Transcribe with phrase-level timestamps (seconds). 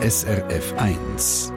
[0.00, 1.52] SRF 1.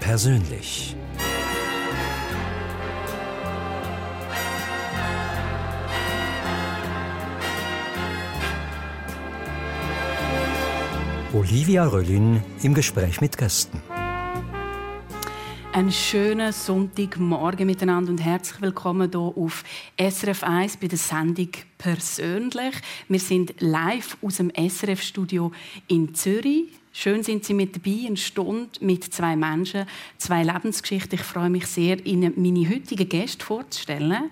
[0.00, 0.96] Persönlich.
[11.32, 13.80] Olivia Röllin im Gespräch mit Gästen.
[15.72, 19.62] Einen schönen Sonntagmorgen miteinander und herzlich willkommen hier auf
[19.96, 22.74] SRF 1 bei der Sendung «Persönlich».
[23.06, 25.52] Wir sind live aus dem SRF-Studio
[25.86, 26.79] in Zürich.
[26.92, 29.86] Schön sind Sie mit dabei, eine Stunde mit zwei Menschen,
[30.18, 31.20] zwei Lebensgeschichten.
[31.20, 34.30] Ich freue mich sehr, Ihnen meine heutigen Gäste vorzustellen.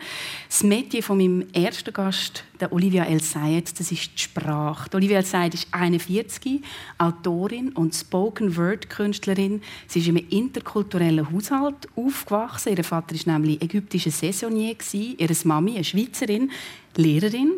[0.48, 4.90] Das Metier von meinem ersten Gast, der Olivia El Sayed, das ist die Sprache.
[4.92, 6.60] Olivia El Sayed ist 41,
[6.98, 9.62] Autorin und Spoken-Word-Künstlerin.
[9.86, 12.76] Sie ist in einem interkulturellen Haushalt aufgewachsen.
[12.76, 16.50] Ihr Vater war nämlich ägyptischer Saisonier, ihre Mami eine Schweizerin,
[16.96, 17.52] Lehrerin.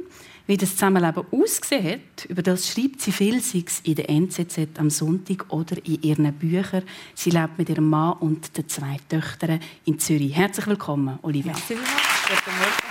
[0.50, 4.90] Wie das Zusammenleben aussieht, über das schreibt sie viel, sei es in der NZZ am
[4.90, 6.82] Sonntag oder in ihren Büchern.
[7.14, 10.34] Sie lebt mit ihrem Mann und den zwei Töchtern in Zürich.
[10.34, 11.52] Herzlich willkommen, Olivia.
[11.52, 12.89] Merci vielmals.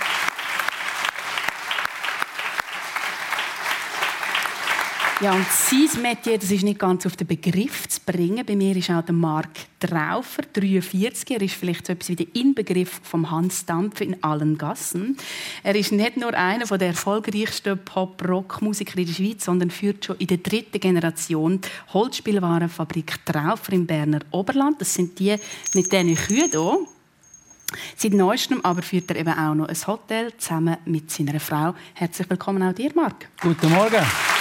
[5.22, 8.42] Ja, und sein Metier, das ist nicht ganz auf den Begriff zu bringen.
[8.46, 11.32] Bei mir ist auch der Marc Traufer, 43.
[11.32, 15.18] Er ist vielleicht so etwas wie der Inbegriff vom Hans Dampf in allen Gassen.
[15.62, 20.26] Er ist nicht nur einer der erfolgreichsten Pop-Rock-Musiker in der Schweiz, sondern führt schon in
[20.26, 24.80] der dritten Generation die Holzspielwarenfabrik Traufer im Berner Oberland.
[24.80, 25.36] Das sind die
[25.74, 26.78] mit diesen Kühen hier.
[27.94, 31.74] Seit neuestem aber führt er eben auch noch ein Hotel zusammen mit seiner Frau.
[31.92, 33.28] Herzlich willkommen auch dir, Marc.
[33.42, 34.39] Guten Morgen.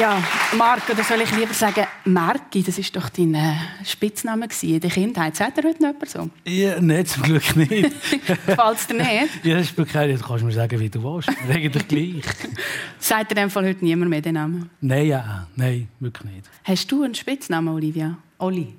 [0.00, 0.22] Ja,
[0.56, 2.62] Marc, oder soll ich lieber sagen Marki?
[2.62, 3.52] Das ist doch dein äh,
[3.84, 5.36] Spitzname in der Kindheit.
[5.36, 6.30] Sagt er heute noch jemand so?
[6.46, 7.70] Ja, nein, zum Glück nicht.
[8.26, 9.44] Gefällt es dir nicht?
[9.44, 11.28] ja, das spielt keine Du kannst mir sagen, wie du willst.
[11.46, 12.24] Eigentlich gleich.
[12.98, 14.70] Sagt dir in dem Fall heute niemand mehr den Namen?
[14.80, 16.50] Nein, ja, nein, wirklich nicht.
[16.64, 18.16] Hast du einen Spitznamen, Olivia?
[18.38, 18.74] Oli.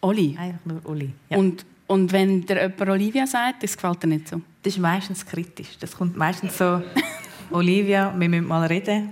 [0.00, 0.38] Oli?
[0.40, 1.10] Einfach nur Oli.
[1.28, 1.36] Ja.
[1.36, 4.40] Und, und wenn dir jemand Olivia sagt, das gefällt dir nicht so?
[4.62, 5.76] Das ist meistens kritisch.
[5.78, 6.82] Das kommt meistens so,
[7.50, 9.10] Olivia, wir müssen mal reden.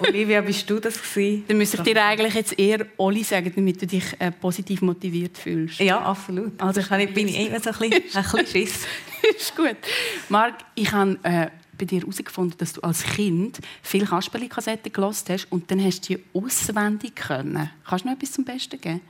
[0.00, 1.44] Olivia, bist du das gewesen?
[1.48, 5.36] Dann müsste ich dir eigentlich jetzt eher Oli sagen, damit du dich äh, positiv motiviert
[5.38, 5.80] fühlst.
[5.80, 6.60] Ja, absolut.
[6.60, 8.86] Also ich bin ich immer so ein bisschen, ein bisschen Schiss.
[9.36, 9.76] ist gut.
[10.28, 11.48] Marc, ich habe äh,
[11.78, 16.16] bei dir herausgefunden, dass du als Kind viel Kasperli-Kassetten gelost hast und dann hast du
[16.16, 17.70] die auswendig können.
[17.86, 19.00] Kannst du noch etwas zum Besten geben?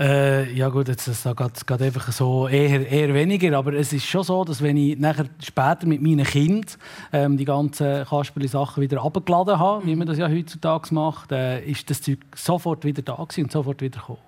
[0.00, 4.22] Äh, ja gut, jetzt das geht, einfach so eher, eher weniger, aber es ist schon
[4.22, 6.64] so, dass wenn ich nachher später mit meinen Kindern
[7.12, 11.90] ähm, die ganzen Kasperli-Sachen wieder abgeladen habe, wie man das ja heutzutage macht, äh, ist
[11.90, 14.20] das Zeug sofort wieder da und sofort wieder gekommen.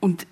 [0.00, 0.26] Und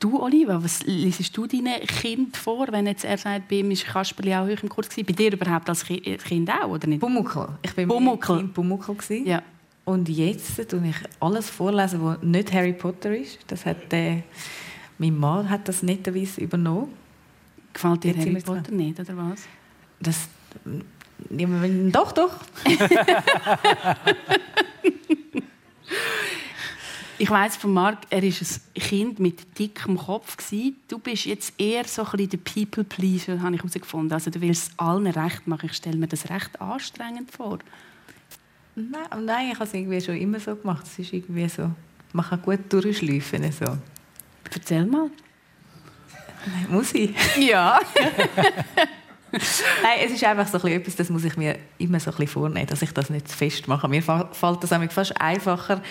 [0.00, 3.84] du, Oliva, was liest du deinen Kind vor, wenn jetzt er sagt, bei ihm ist
[3.84, 5.06] Kasperli auch hoch im Kurs gewesen?
[5.08, 7.00] Bei dir überhaupt als Kind auch, oder nicht?
[7.00, 7.48] Bumuckel.
[7.60, 8.44] Ich bin Bumuckel.
[8.44, 8.96] Bumuckel
[9.26, 9.42] Ja.
[9.86, 13.38] Und jetzt tue ich alles vorlesen, was nicht Harry Potter ist.
[13.46, 14.22] Das hat, äh,
[14.98, 16.88] mein Mann hat das netterweise übernommen.
[17.72, 18.56] Gefällt dir Jetzt Harry wir dran.
[18.56, 19.42] Potter nicht, oder was?
[20.00, 20.28] Das,
[21.30, 21.46] ja,
[21.92, 22.34] doch, doch.
[27.18, 30.76] Ich weiß von Marc, er ist ein Kind mit dickem Kopf gewesen.
[30.86, 34.12] Du bist jetzt eher so ein bisschen der People Pleaser, habe ich herausgefunden.
[34.12, 35.70] Also du willst es allen recht machen.
[35.70, 37.60] Ich stelle mir das recht anstrengend vor.
[38.76, 40.84] Nein, nein ich habe es irgendwie schon immer so gemacht.
[40.86, 41.70] Es ist irgendwie so,
[42.12, 43.50] man kann gut durchschleifen.
[43.50, 43.78] So.
[44.52, 45.10] Erzähl mal.
[46.46, 47.10] Nein, muss ich?
[47.38, 47.80] Ja.
[49.82, 52.16] Nein, es ist einfach so ein bisschen etwas, das muss ich mir immer so ein
[52.16, 53.88] bisschen vornehmen, dass ich das nicht zu fest mache.
[53.88, 55.82] Mir fällt das nämlich fast einfacher,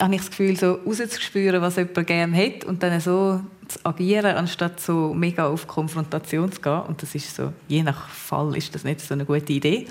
[0.00, 4.36] habe ich das Gefühl, so rauszuspüren, was jemand gerne hat und dann so zu agieren,
[4.36, 6.80] anstatt so mega auf Konfrontation zu gehen.
[6.82, 9.86] Und das ist so, je nach Fall ist das nicht so eine gute Idee.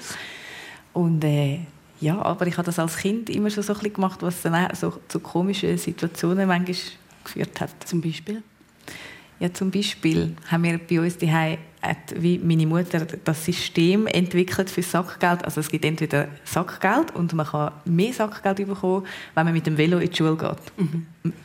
[0.93, 1.59] Und äh,
[1.99, 4.53] ja, aber ich habe das als Kind immer schon so ein bisschen gemacht, was dann
[4.53, 6.77] auch so zu komischen Situationen manchmal
[7.23, 7.71] geführt hat.
[7.85, 8.43] Zum Beispiel?
[9.39, 11.31] Ja, zum Beispiel haben wir bei uns die
[11.81, 15.45] hat wie meine Mutter das System entwickelt für Sackgeld.
[15.45, 19.77] Also es gibt entweder Sackgeld und man kann mehr Sackgeld bekommen, wenn man mit dem
[19.77, 20.57] Velo in die Schule geht.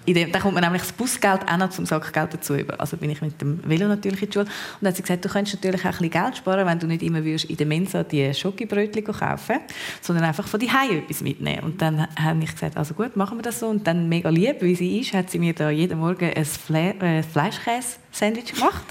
[0.07, 2.81] In dem, dann kommt man nämlich das Busgeld auch noch zum Sackgeld dazu über.
[2.81, 4.47] Also bin ich mit dem Velo natürlich in die Schule.
[4.47, 6.87] Und dann hat sie gesagt, du könntest natürlich auch ein bisschen Geld sparen, wenn du
[6.87, 9.57] nicht immer würdest in der Mensa die Schokibrötchen kaufen
[10.01, 11.65] sondern einfach von die etwas mitnehmen.
[11.65, 13.69] Und dann habe ich gesagt, also gut, machen wir das so.
[13.69, 16.95] Und dann mega lieb, wie sie ist, hat sie mir da jeden Morgen ein Fle
[17.01, 18.83] äh, Fleischkäse-Sandwich gemacht.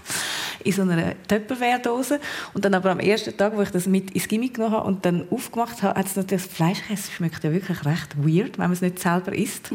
[0.63, 2.19] In so einer Tupperware-Dose.
[2.53, 5.05] Und dann aber am ersten Tag, wo ich das mit ins Gimmick genommen habe und
[5.05, 8.73] dann aufgemacht habe, hat es natürlich, das Fleischkäse schmeckt ja wirklich recht weird, wenn man
[8.73, 9.71] es nicht selber isst.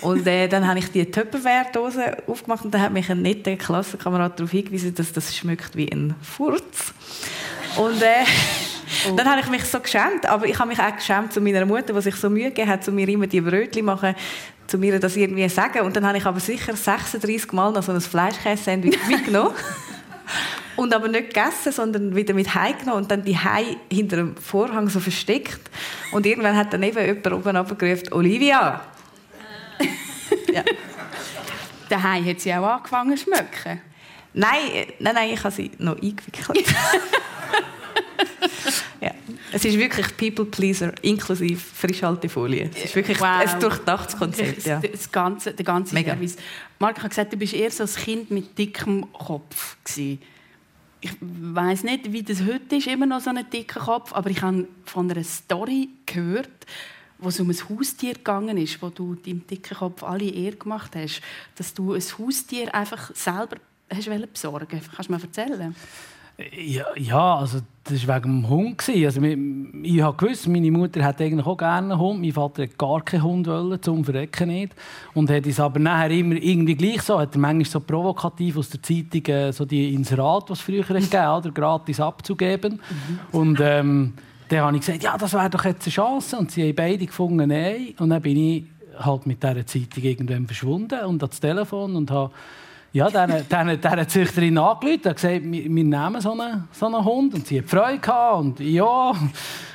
[0.00, 4.38] Und äh, dann habe ich die Tupperware-Dose aufgemacht und dann hat mich ein netter Klassenkamerad
[4.38, 6.92] darauf hingewiesen, dass das schmeckt wie ein Furz.
[7.76, 8.24] Und äh,
[9.10, 9.16] oh.
[9.16, 11.92] dann habe ich mich so geschämt, aber ich habe mich auch geschämt zu meiner Mutter,
[11.92, 14.14] die sich so Mühe gegeben hat, zu mir immer die Brötchen machen,
[14.66, 15.80] zu mir das irgendwie sagen.
[15.80, 19.54] Und dann habe ich aber sicher 36 Mal noch so ein Fleischkäse-Sandwich mitgenommen.
[20.76, 24.88] Und aber nicht gegessen, sondern wieder mit heimgenommen und dann die Hai hinter dem Vorhang
[24.88, 25.60] so versteckt.
[26.10, 28.80] Und irgendwann hat dann eben jemand oben abgerufen, Olivia!
[30.52, 30.64] ja.
[31.88, 33.82] Der Hai hat sie auch angefangen zu schmecken.
[34.32, 36.66] Nein, nein, nein, ich habe sie noch eingewickelt.
[39.00, 39.10] ja.
[39.54, 42.70] Es ist wirklich People Pleaser inklusive Frischhaltefolie.
[42.74, 43.46] Es ist wirklich wow.
[43.46, 44.66] ein durchdachtes Konzept.
[44.66, 44.80] Ja.
[44.80, 46.12] Das ganze, der ganze Mega.
[46.12, 46.36] Service.
[46.80, 50.20] Marc hat gesagt, du bist eher so ein Kind mit dickem Kopf gewesen.
[51.00, 54.42] Ich weiß nicht, wie das heute ist, immer noch so ein dicker Kopf, aber ich
[54.42, 56.66] habe von einer Story gehört,
[57.18, 60.96] wo es um ein Haustier gegangen ist, wo du deinem dicken Kopf alle Ehre gemacht
[60.96, 61.20] hast,
[61.54, 63.58] dass du ein Haustier einfach selber
[63.88, 65.76] hast besorgen Kannst du mir erzählen?
[66.36, 68.82] Ja, ja, also das war wegen dem Hund.
[68.88, 72.20] Also, ich habe gewusst, meine Mutter hat eigentlich auch gerne einen Hund.
[72.20, 74.74] Mein Vater hat gar keinen Hund wollen, zum Verrecken nicht.
[75.12, 78.70] Und hat es aber nachher immer irgendwie gleich so, hat er manchmal so provokativ aus
[78.70, 82.80] der Zeitung äh, so die Inserat, was es früher gegeben oder gratis abzugeben.
[82.80, 83.38] Mhm.
[83.38, 84.14] Und ähm,
[84.48, 86.36] dann habe ich gesagt, ja, das wäre doch jetzt eine Chance.
[86.36, 87.94] Und sie haben beide gefunden, nein.
[87.98, 88.64] Und dann bin ich
[88.98, 92.32] halt mit dieser Zeitung irgendwann verschwunden und ans Telefon und habe
[92.94, 97.34] ja, dieser Züchterin angerufen und gesagt, wir, nehmen so einen, so einen Hund.
[97.34, 99.12] Und sie hat Freude gehabt und ja.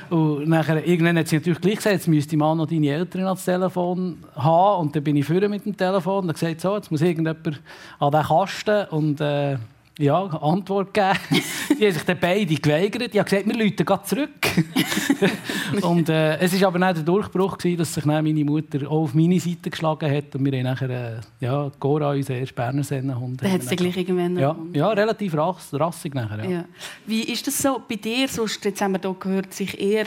[0.08, 3.44] Und nachher, irgendwann hat sie natürlich gleich gesagt, jetzt müsste Mann noch deine Eltern ans
[3.44, 4.80] Telefon haben.
[4.80, 7.60] Und dann bin ich vorne mit dem Telefon und gesagt, so, jetzt muss irgendjemand
[7.98, 8.88] an den Kasten.
[8.88, 9.58] Und äh,
[9.98, 11.18] ja, Antwort gegeben.
[11.78, 13.12] die haben sich dann beide geweigert.
[13.12, 14.30] Die haben gesagt, wir läuten gerade zurück.
[15.82, 19.14] und äh, es war aber auch der Durchbruch, gewesen, dass sich meine Mutter auch auf
[19.14, 20.34] meine Seite geschlagen hat.
[20.34, 23.42] Und wir haben nachher, äh, ja, Gora, unser erster Berner Sennenhund.
[23.42, 26.44] Da hat es gleich irgendwann ja, ja, relativ rass, rassig nachher.
[26.44, 26.50] Ja.
[26.50, 26.64] ja.
[27.06, 28.26] Wie ist das so bei dir?
[28.28, 30.06] Sonst, jetzt haben wir hier gehört, sich eher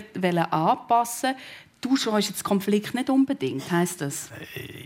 [0.51, 1.35] anpassen
[1.83, 4.30] du scheust jetzt Konflikt nicht unbedingt, heißt das?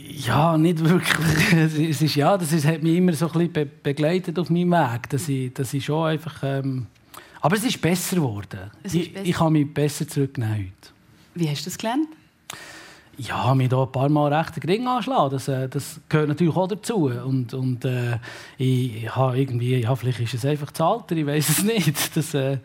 [0.09, 1.53] Ja, nicht wirklich.
[1.89, 4.71] es ist, ja, das ist, hat mich immer so ein bisschen be begleitet auf meinem
[4.71, 6.43] Weg, dass ich, dass ich schon einfach...
[6.43, 6.87] Ähm,
[7.39, 8.71] aber es ist besser geworden.
[8.83, 9.25] Ist ich, besser.
[9.25, 10.93] ich kann mich besser zurücknehmen heute.
[11.35, 12.07] Wie hast du das gelernt?
[13.19, 16.55] Ja, mich da ein paar Mal recht den Ring anschlagen, das, äh, das gehört natürlich
[16.55, 17.05] auch dazu.
[17.05, 18.17] Und, und äh,
[18.57, 22.15] ich, ich habe irgendwie, ja, vielleicht ist es einfach das Alter, ich weiß es nicht.
[22.15, 22.57] Das, äh,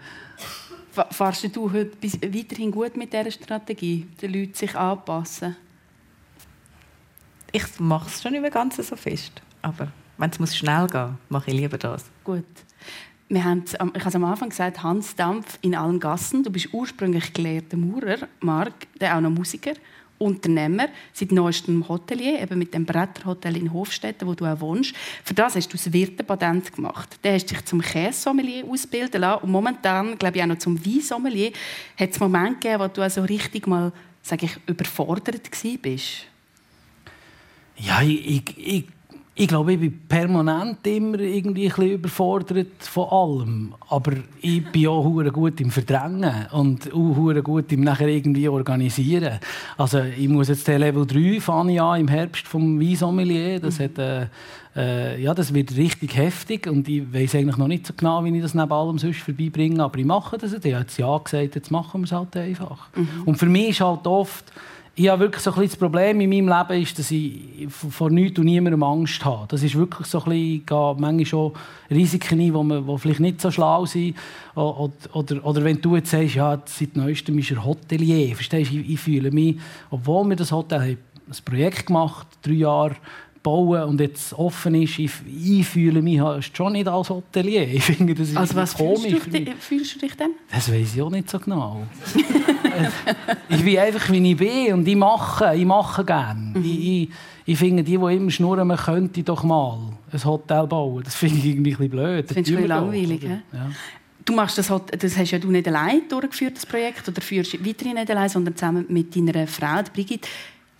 [0.92, 5.56] Fahrst du heute weiterhin gut mit dieser Strategie, den Leuten sich anpassen?
[7.50, 9.40] Ich mache es schon nicht mehr ganz so fest.
[9.62, 12.04] Aber wenn es schnell gehen muss, mache ich lieber das.
[12.24, 12.44] Gut.
[13.28, 16.42] Wir haben, ich habe es am Anfang gesagt, Hans Dampf in allen Gassen.
[16.42, 19.72] Du bist ursprünglich gelehrter Maurer, Marc, der auch noch Musiker.
[20.22, 24.94] Unternehmer, seit neuestem Hotelier, eben mit dem Bretterhotel in Hofstetten, wo du auch wohnst.
[25.24, 27.18] Für das hast du das Wirtepatent gemacht.
[27.22, 30.84] Dann hast du dich zum Käsesommelier ausbilden lassen und momentan, glaube ich, auch noch zum
[30.84, 31.52] Weinsommelier.
[31.98, 33.92] Hat es Momente gegeben, wo du also richtig mal,
[34.22, 35.50] sage ich, überfordert
[35.82, 36.26] bist?
[37.76, 38.84] Ja, ich, ich, ich
[39.34, 43.74] ich glaube, ich bin permanent immer irgendwie ein bisschen überfordert von allem.
[43.88, 44.12] Aber
[44.42, 49.38] ich bin auch gut im Verdrängen und auch gut im nachher irgendwie organisieren.
[49.78, 53.58] Also ich muss jetzt den Level 3 fahren ja im Herbst vom Weinsommelier.
[53.58, 54.26] Das hat, äh,
[54.76, 58.36] äh, ja, das wird richtig heftig und ich weiß eigentlich noch nicht so genau, wie
[58.36, 59.82] ich das neben allem sonst vorbeibringe.
[59.82, 60.52] Aber ich mache das.
[60.52, 62.88] Ich habe jetzt ja gesagt, jetzt machen wir es halt einfach.
[62.94, 63.22] Mhm.
[63.24, 64.44] Und für mich ist halt oft
[64.94, 68.38] ich habe wirklich so ein das Problem in meinem Leben ist, dass ich vor nichts
[68.38, 69.46] und niemandem Angst habe.
[69.48, 71.52] Das ist wirklich so ein bisschen, manchmal schon
[71.90, 74.16] Risiken ein, die, die vielleicht nicht so schlau sind.
[74.54, 78.76] Oder, oder, oder wenn du jetzt sagst, ja, seit neuestem ist er Hotelier, verstehst du,
[78.76, 79.56] ich, ich fühle mich,
[79.90, 82.96] obwohl wir das Hotel haben, ein Projekt gemacht, drei Jahre
[83.42, 86.20] bauen und jetzt offen ist, ich, ich fühle mich
[86.54, 87.68] schon nicht als Hotelier.
[87.68, 89.00] Ich finde, das ist also was komisch.
[89.02, 90.30] Fühlst du, fühlst du dich denn?
[90.50, 91.82] Das weiß ich auch nicht so genau.
[93.48, 96.58] ich bin einfach, wie ich bin und ich mache, ich mache gerne.
[96.58, 96.64] Mhm.
[96.64, 97.08] Ich, ich,
[97.46, 99.78] ich, finde, die, die immer schnurren, man könnte doch mal
[100.12, 101.02] ein Hotel bauen.
[101.04, 102.24] Das finde ich irgendwie ein bisschen blöd.
[102.26, 103.40] Das findest du langweilig, ja.
[104.24, 107.94] Du machst das, das hast ja du nicht allein durchgeführt, das Projekt, oder führst weiterhin
[107.94, 110.28] nicht allein, sondern zusammen mit deiner Frau, Brigitte.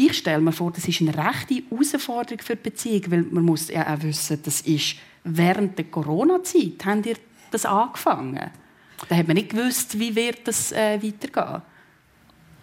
[0.04, 3.68] Ich stelle mir vor, das ist eine rechte Herausforderung für die Beziehung, weil man muss
[3.68, 7.14] ja auch wissen, das ist während der Corona-Zeit, haben ihr
[7.52, 8.50] das angefangen?
[9.08, 11.62] Da hat man nicht gewusst, wie wird das äh, weitergehen.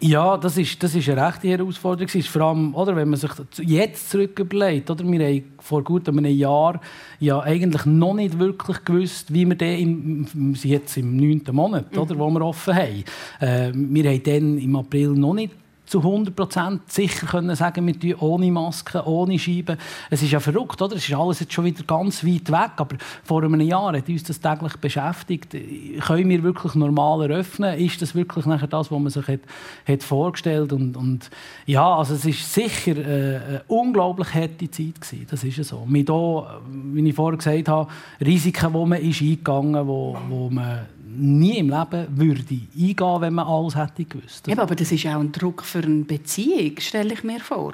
[0.01, 2.09] Ja, das ist, das ist eine rechte Herausforderung.
[2.13, 6.07] Ist vor allem, oder, wenn man sich jetzt zurück überlegt, oder, wir haben vor gut
[6.09, 6.81] einem Jahr
[7.19, 11.99] ja eigentlich noch nicht wirklich gewusst, wie wir den im, jetzt im neunten Monat, mhm.
[11.99, 13.03] oder, wo wir offen haben.
[13.39, 15.53] Äh, wir haben dann im April noch nicht
[15.89, 19.77] zu 100% sicher können sagen, wir tun ohne Maske, ohne Scheiben.
[20.11, 20.95] Es ist ja verrückt, oder?
[20.95, 24.23] Es ist alles jetzt schon wieder ganz weit weg, aber vor einem Jahr hat uns
[24.23, 25.55] das täglich beschäftigt.
[26.01, 27.79] Können wir wirklich normal eröffnen?
[27.79, 29.39] Ist das wirklich nachher das, was man sich hat,
[29.87, 31.29] hat vorgestellt und, und
[31.65, 35.25] ja, also es ist sicher äh, eine unglaublich harte Zeit gewesen.
[35.29, 35.85] Das ist ja so.
[35.87, 37.89] Mit auch, wie ich vorher gesagt habe,
[38.23, 40.85] Risiken, wo man ist eingegangen, wo, wo man
[41.17, 42.43] nie im Leben würde
[42.77, 44.47] eingehen, wenn man alles hätte gewusst.
[44.47, 47.73] Ja, aber das ist auch ein Druck für eine Beziehung, stelle ich mir vor.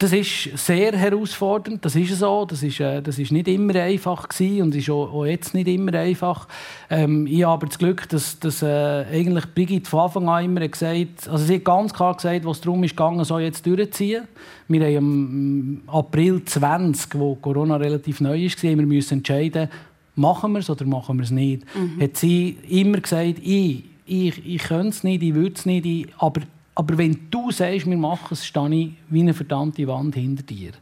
[0.00, 2.46] Das ist sehr herausfordernd, das ist so.
[2.46, 5.68] Das ist, äh, das ist nicht immer einfach gewesen und ist auch, auch jetzt nicht
[5.68, 6.48] immer einfach.
[6.88, 10.66] Ähm, ich habe aber das Glück, dass, dass äh, eigentlich Brigitte von Anfang an immer
[10.66, 14.26] gesagt also sie hat ganz klar gesagt, was darum ist gegangen, soll jetzt durchziehen.
[14.68, 19.68] Wir haben im April 20, wo Corona relativ neu ist, wir müssen entscheiden,
[20.20, 21.64] machen wir es oder machen wir es nicht.
[21.74, 22.00] Mhm.
[22.00, 26.08] Hat sie immer gesagt, ich, ich, ich könnte es nicht, ich würde es nicht, ich,
[26.18, 26.42] aber,
[26.74, 30.72] aber wenn du sagst, wir machen es, stehe ich wie eine verdammte Wand hinter dir.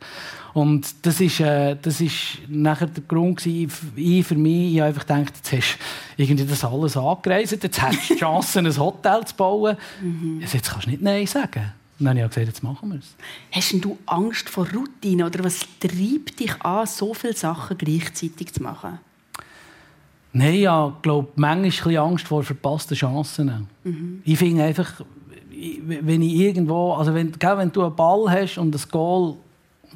[0.54, 4.88] Und das ist, äh, das ist nachher der Grund gewesen, ich für mich, ich habe
[4.88, 5.78] einfach gedacht, jetzt hast
[6.16, 9.76] du irgendwie das alles angereist, jetzt hast du die Chance, ein Hotel zu bauen.
[10.02, 10.40] Mhm.
[10.40, 11.72] Jetzt kannst du nicht Nein sagen.
[11.98, 13.14] Und dann habe ich gesagt, jetzt machen wir es.
[13.52, 18.62] Hast du Angst vor Routine oder was treibt dich an, so viele Sachen gleichzeitig zu
[18.62, 19.00] machen?
[20.38, 23.68] Nein, ich habe glaube, manchmal ein Angst vor verpassten Chancen.
[23.82, 24.22] Mhm.
[24.24, 25.02] Ich finde einfach,
[25.50, 29.34] wenn ich irgendwo, also wenn, wenn du einen Ball hast und ein Goal,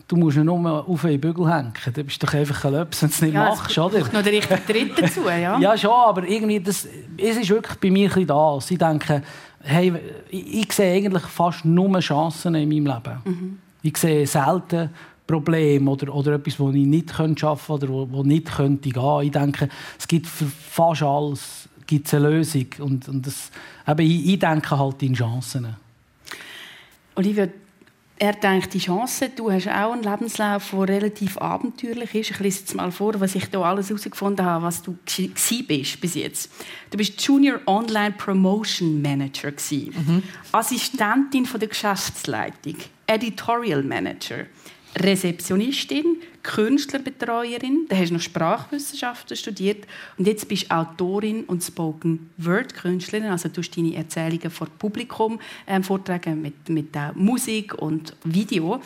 [0.09, 3.03] du musst ihn nur auf den Bügel hängen, dann bist du doch einfach ein Löps,
[3.03, 3.99] wenn du es nicht ja, machst, oder?
[4.01, 5.59] noch der richtige Tritt dazu, ja?
[5.61, 8.59] ja, schon, aber irgendwie, das, es ist wirklich bei mir ein da.
[8.69, 9.23] Ich denke,
[9.61, 9.93] hey,
[10.29, 13.23] ich, ich sehe eigentlich fast nur Chancen in meinem Leben.
[13.25, 13.59] Mhm.
[13.83, 14.91] Ich sehe selten
[15.33, 19.23] Problem oder, oder etwas, das ich nicht schaffen könnte oder wo, wo nicht könnte gehen.
[19.23, 22.67] Ich denke, es gibt für fast alles gibt's eine Lösung.
[22.79, 23.51] Und, und das,
[23.87, 25.77] eben, ich, ich denke halt in Chancen.
[27.15, 27.49] Olivia,
[28.19, 29.33] er denkt die Chancen.
[29.37, 32.31] Du hast auch einen Lebenslauf, der relativ abenteuerlich ist.
[32.31, 36.15] Ich lese jetzt mal vor, was ich hier alles herausgefunden habe, was du bist bis
[36.15, 36.51] jetzt.
[36.91, 40.23] Du bist Junior Online Promotion Manager mhm.
[40.53, 44.47] Assistentin von der Geschäftsleitung, Editorial Manager,
[44.97, 49.87] Rezeptionistin, Künstlerbetreuerin, dann hast du noch Sprachwissenschaften studiert
[50.19, 55.41] und jetzt bist du Autorin und Spoken Word Künstlerin, also du deine Erzählungen vor Publikum
[55.67, 58.83] ähm, vortragen mit, mit äh, Musik und Video.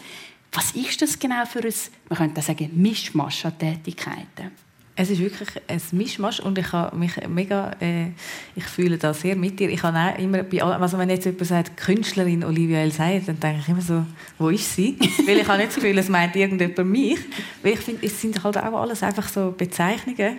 [0.52, 1.74] Was ist das genau für ein,
[2.08, 4.65] man könnte sagen, Mischmasch an Tätigkeiten?
[4.98, 8.06] Es ist wirklich ein Mischmasch und ich habe mich mega, äh,
[8.54, 9.68] ich fühle da sehr mit dir.
[9.68, 13.60] Ich habe auch immer, bei, also wenn jetzt jemand sagt, Künstlerin Olivia Elsay, dann denke
[13.60, 14.06] ich immer so,
[14.38, 14.96] wo ist sie?
[15.26, 17.18] Weil ich habe nicht das Gefühl, es meint irgendjemand mich.
[17.62, 20.38] Weil ich finde, es sind halt auch alles einfach so Bezeichnungen.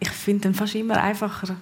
[0.00, 1.56] Ich finde dann fast immer einfacher,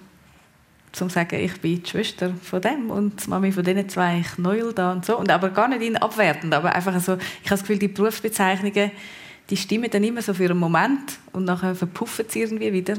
[0.93, 4.73] zu sagen, ich bin die Schwester von dem und die Mami von diesen zwei Knäuel
[4.73, 5.17] da und so.
[5.17, 8.91] Und aber gar nicht in abwertend, aber einfach so, ich habe das Gefühl, die Berufsbezeichnungen
[9.49, 12.97] die stimmen dann immer so für einen Moment und nachher verpuffen sie irgendwie wieder.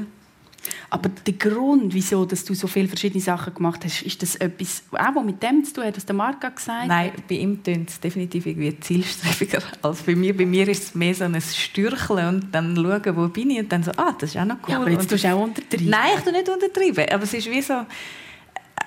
[0.89, 4.83] Aber der Grund, wieso dass du so viele verschiedene Sachen gemacht hast, ist das etwas,
[4.91, 6.87] auch mit dem zu tun hat, was der Marc gesagt hat?
[6.87, 10.35] Nein, bei ihm tönt es definitiv irgendwie zielstrebiger als bei mir.
[10.35, 13.71] Bei mir ist es mehr so ein Stürcheln und dann schauen, wo bin ich und
[13.71, 14.73] dann so, ah, das ist auch noch cool.
[14.73, 15.89] Ja, aber jetzt tust du auch untertreiben.
[15.89, 17.85] Nein, ich tue nicht untertreiben, aber es ist wie so,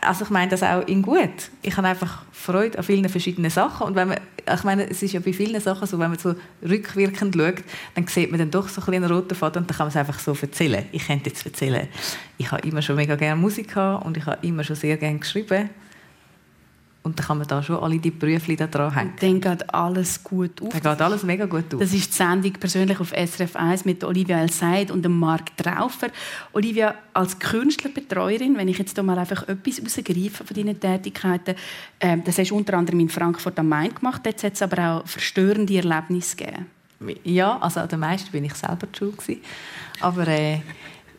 [0.03, 1.51] also ich meine das auch in gut.
[1.63, 4.21] Ich habe einfach Freude an vielen verschiedenen Sachen und wenn man,
[4.53, 6.35] ich meine, es ist ja bei vielen Sachen so, wenn man so
[6.69, 9.87] rückwirkend schaut, dann sieht man dann doch so ein einen roten Faden und dann kann
[9.87, 10.85] man es einfach so erzählen.
[10.93, 11.89] Ich könnte jetzt erzählen,
[12.37, 15.19] ich habe immer schon mega gerne Musik gehabt und ich habe immer schon sehr gerne
[15.19, 15.71] geschrieben
[17.05, 19.15] und dann kann man da schon alle die da dran hängen.
[19.21, 20.69] Dann geht alles gut auf.
[20.69, 21.81] Dann geht alles mega gut auf.
[21.81, 26.09] Das ist die Sendung persönlich auf SRF 1 mit Olivia El und Marc Traufer.
[26.53, 31.57] Olivia, als Künstlerbetreuerin, wenn ich jetzt hier mal einfach etwas rausgreife von deinen Tätigkeiten,
[31.99, 35.01] äh, das hast du unter anderem in Frankfurt am Main gemacht, jetzt hat es aber
[35.03, 36.67] auch verstörende Erlebnisse gegeben.
[37.25, 39.39] Ja, also den meisten bin ich selber die Schule.
[40.01, 40.61] Aber äh,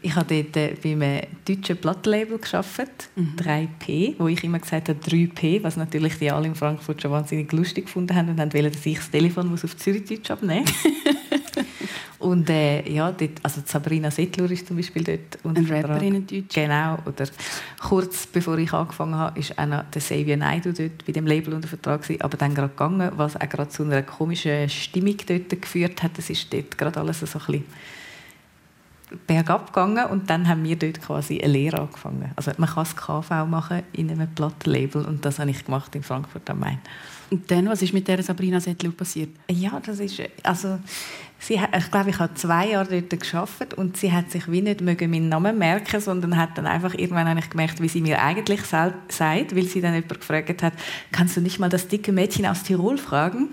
[0.04, 3.36] ich habe dort äh, bei einem deutschen Plattenlabel gearbeitet, mhm.
[3.38, 7.52] 3P, wo ich immer gesagt habe 3P, was natürlich die alle in Frankfurt schon wahnsinnig
[7.54, 10.66] lustig gefunden haben und haben wollen, dass ich das Telefon muss auf Zürichdeutsch abnehmen
[12.20, 16.56] Und äh, ja, dort, also Sabrina Settler ist zum Beispiel dort Ein Rapperin in Deutsch.
[16.56, 16.98] Genau.
[17.06, 17.26] Oder
[17.82, 21.54] kurz bevor ich angefangen habe, ist auch noch der Xavier Naidu dort bei dem Label
[21.54, 25.62] unter Vertrag gewesen, aber dann gerade gegangen, was auch gerade zu einer komischen Stimmung dort
[25.62, 26.18] geführt hat.
[26.18, 27.64] Das ist dort gerade alles so ein bisschen
[29.28, 32.32] bergab gegangen und dann haben wir dort quasi eine Lehre angefangen.
[32.36, 36.04] Also man kann das KV machen in einem Plattenlabel und das habe ich gemacht in
[36.04, 36.80] Frankfurt am Main.
[37.30, 39.30] Und dann, was ist mit der Sabrina Settler passiert?
[39.50, 40.78] Ja, das ist, also,
[41.40, 44.62] sie hat, ich glaube, ich habe zwei Jahre dort geschafft und sie hat sich wie
[44.62, 48.02] nicht mögen meinen Namen merken, sondern hat dann einfach irgendwann habe ich gemerkt, wie sie
[48.02, 50.74] mir eigentlich sagt, weil sie dann jemand gefragt hat,
[51.12, 53.50] kannst du nicht mal das dicke Mädchen aus Tirol fragen?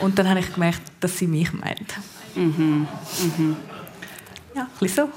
[0.00, 1.94] Und dann habe ich gemerkt, dass sie mich meint.
[2.34, 2.86] Mhm.
[3.38, 3.56] Mhm.
[4.54, 5.08] Ja, ein bisschen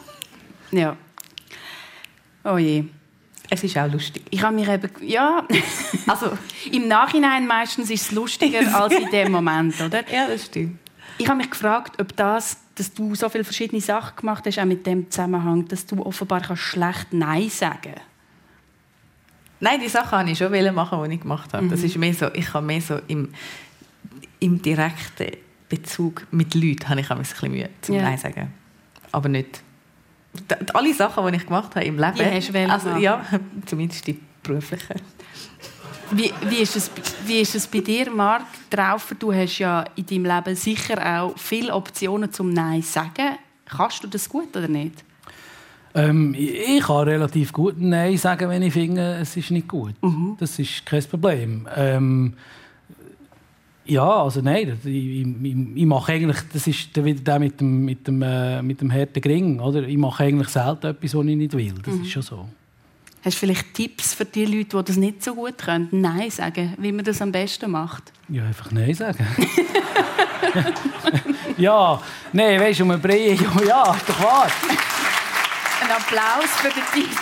[0.71, 0.77] so.
[0.77, 0.95] Ja.
[2.43, 2.85] Oh je.
[3.49, 4.23] Es ist auch lustig.
[4.31, 5.45] Ich habe mich eben, ja,
[6.07, 6.37] also
[6.71, 10.03] im Nachhinein meistens ist es lustiger als in dem Moment, oder?
[10.11, 10.79] Ja, das stimmt.
[11.17, 14.65] Ich habe mich gefragt, ob das, dass du so viele verschiedene Sachen gemacht hast, auch
[14.65, 17.93] mit dem Zusammenhang, dass du offenbar kannst schlecht Nein sagen
[19.59, 21.65] Nein, die Sachen habe ich schon machen, die ich gemacht habe.
[21.65, 21.69] Mhm.
[21.69, 23.29] Das ist mehr so, ich habe mehr so im,
[24.39, 25.31] im direkten
[25.69, 28.01] Bezug mit Leuten habe ich ein bisschen Mühe zum ja.
[28.01, 28.53] Nein sagen.
[29.15, 29.63] Aber nicht
[30.73, 32.15] alle Sachen, die ich gemacht habe im Leben.
[32.15, 33.23] Die hast du also, ja,
[33.65, 35.01] zumindest die beruflichen.
[36.11, 36.91] Wie, wie, ist es,
[37.25, 39.15] wie ist es bei dir, Marc Traufer?
[39.15, 43.37] Du hast ja in deinem Leben sicher auch viele Optionen zum Nein sagen.
[43.65, 45.03] Kannst du das gut oder nicht?
[45.95, 49.95] Ähm, ich kann relativ gut Nein sagen, wenn ich finde, es ist nicht gut.
[50.01, 50.35] Mhm.
[50.39, 51.67] Das ist kein Problem.
[51.75, 52.33] Ähm,
[53.85, 55.25] ja, also nein, ich, ich,
[55.75, 59.21] ich, mache eigentlich, das ist wieder der mit dem, mit dem, äh, mit dem harten
[59.21, 59.83] Gring, oder?
[59.83, 62.01] Ich mache eigentlich selten etwas, was ich nicht will, das mhm.
[62.01, 62.49] ist schon so.
[63.23, 66.75] Hast du vielleicht Tipps für die Leute, die das nicht so gut können, Nein sagen,
[66.77, 68.11] wie man das am besten macht?
[68.29, 69.25] Ja, einfach Nein sagen.
[71.57, 72.01] ja,
[72.33, 73.37] nein, weißt du, um ein Brei,
[73.67, 74.47] ja, ist doch wahr.
[75.81, 77.17] Ein Applaus für den Tipp.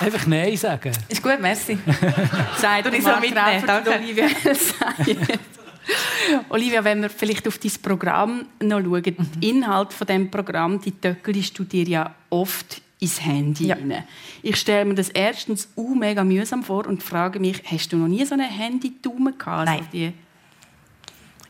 [0.00, 0.92] Einfach Nein sagen.
[1.08, 1.78] Ist gut, merci.
[2.58, 3.62] Sagt und ich so mitnehmen.
[3.66, 3.98] Danke.
[3.98, 4.28] Olivia
[6.48, 9.28] Olivia, wenn wir vielleicht auf dein Programm noch schauen, mhm.
[9.40, 13.74] Inhalt von dem Programm, die töckelst du dir ja oft ins Handy ja.
[13.74, 14.04] rein.
[14.42, 18.08] Ich stelle mir das erstens uh, mega mühsam vor und frage mich, hast du noch
[18.08, 19.66] nie so eine Handy-Daumen gehabt?
[19.66, 19.86] Nein.
[19.92, 20.12] Also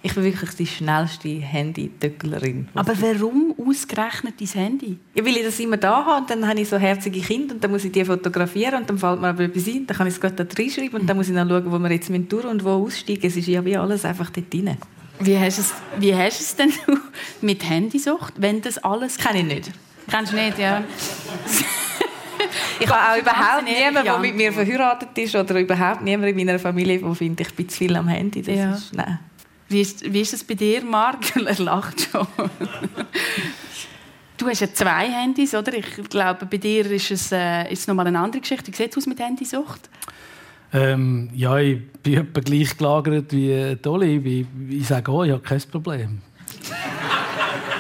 [0.03, 2.69] ich bin wirklich die schnellste Handy-Töcklerin.
[2.75, 4.99] Aber warum ausgerechnet dein Handy?
[5.15, 7.63] Ja, weil ich das immer da habe und dann habe ich so herzige Kinder und
[7.63, 10.15] dann muss ich die fotografieren und dann fällt mir aber etwas ein, dann kann ich
[10.15, 12.47] es gerade da reinschreiben und dann muss ich dann schauen, wo wir jetzt mit durch
[12.47, 13.27] und wo aussteigen.
[13.27, 14.77] Es ist ja wie alles einfach dort drin.
[15.19, 16.73] Wie hast du es, wie hast es denn
[17.43, 19.19] mit Handysucht, wenn das alles...
[19.19, 19.71] Kenne ich nicht.
[20.11, 20.83] Kennst du nicht, ja.
[22.81, 26.59] ich habe auch überhaupt niemanden, der mit mir verheiratet ist oder überhaupt niemanden in meiner
[26.59, 28.41] Familie, der findet, ich bin zu viel am Handy.
[28.41, 28.73] Das ja.
[28.73, 29.19] ist, nein.
[29.71, 31.37] Wie ist, wie ist es bei dir, Marc?
[31.47, 32.27] Er lacht schon.
[34.37, 35.73] Du hast ja zwei Handys, oder?
[35.75, 38.73] Ich glaube, bei dir ist es, äh, ist es nochmal eine andere Geschichte.
[38.73, 39.89] Wie sieht es aus mit Handysucht?
[40.73, 44.17] Ähm, ja, ich bin etwa gleich gelagert wie Dolly.
[44.17, 46.21] Ich, ich sage, oh, ich habe kein Problem.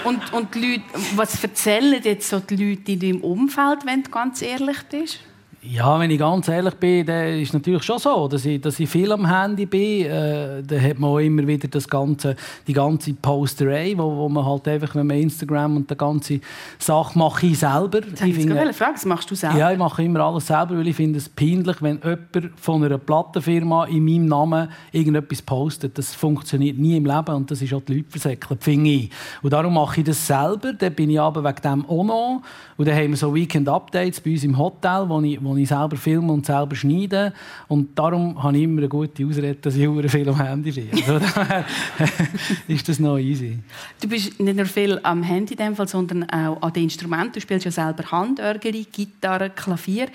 [0.04, 0.84] und, und die Leute,
[1.16, 5.18] was erzählen jetzt so die Leute in deinem Umfeld, wenn du ganz ehrlich bist?
[5.62, 8.80] Ja, wenn ich ganz ehrlich bin, dann ist es natürlich schon so, dass ich, dass
[8.80, 10.06] ich viel am Handy bin.
[10.06, 12.34] Äh, da hat man auch immer wieder das ganze,
[12.66, 16.40] die ganze Posterei, wo, wo man halt einfach, wenn man Instagram und die ganze
[16.78, 18.00] Sache mache ich selber.
[18.00, 19.58] Das ich finde, Frage, das machst du selber?
[19.58, 22.96] Ja, ich mache immer alles selber, weil ich finde es peinlich, wenn jemand von einer
[22.96, 25.98] Plattenfirma in meinem Namen irgendetwas postet.
[25.98, 29.10] Das funktioniert nie im Leben und das ist auch die Leute versäckelt, finde ich.
[29.42, 30.72] Und darum mache ich das selber.
[30.72, 32.42] Dann bin ich aber wegen dem auch noch.
[32.78, 35.96] Und dann haben wir so Weekend-Updates bei uns im Hotel, wo ich, wo ich selber
[35.96, 37.32] filme und selber schneide.
[37.68, 40.88] Und darum habe ich immer eine gute Ausrede, dass ich immer viel am Handy bin.
[41.06, 41.26] Also
[42.68, 43.58] ist das noch easy.
[44.00, 47.32] Du bist nicht nur viel am Handy in dem Fall, sondern auch an den Instrumenten.
[47.34, 50.08] Du spielst ja selber Handörgeri, Gitarre, Klavier.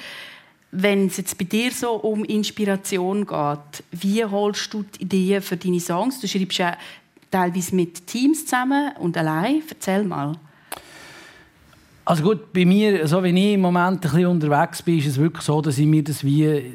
[0.71, 5.55] Wenn es jetzt bei dir so um Inspiration geht, wie holst du die Ideen für
[5.55, 6.19] deine Songs?
[6.19, 6.75] Du schreibst ja
[7.31, 9.61] teilweise mit Teams zusammen und allein.
[9.69, 10.37] Erzähl mal.
[12.07, 15.17] Also gut, bei mir, so wie ich im Moment ein bisschen unterwegs bin, ist es
[15.17, 16.71] wirklich so, dass ich mir das wie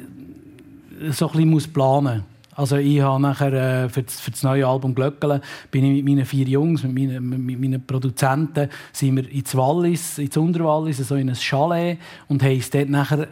[1.11, 2.30] so ein bisschen planen muss.
[2.61, 6.05] Also ich habe nachher äh, für, das, für das neue Album Glöckele bin ich mit
[6.05, 11.15] meinen vier Jungs, mit meinen, mit meinen Produzenten, sind wir ins Wallis, ins Unterwallis, so
[11.15, 11.97] in ein Chalet
[12.27, 13.27] und haben es dort nachher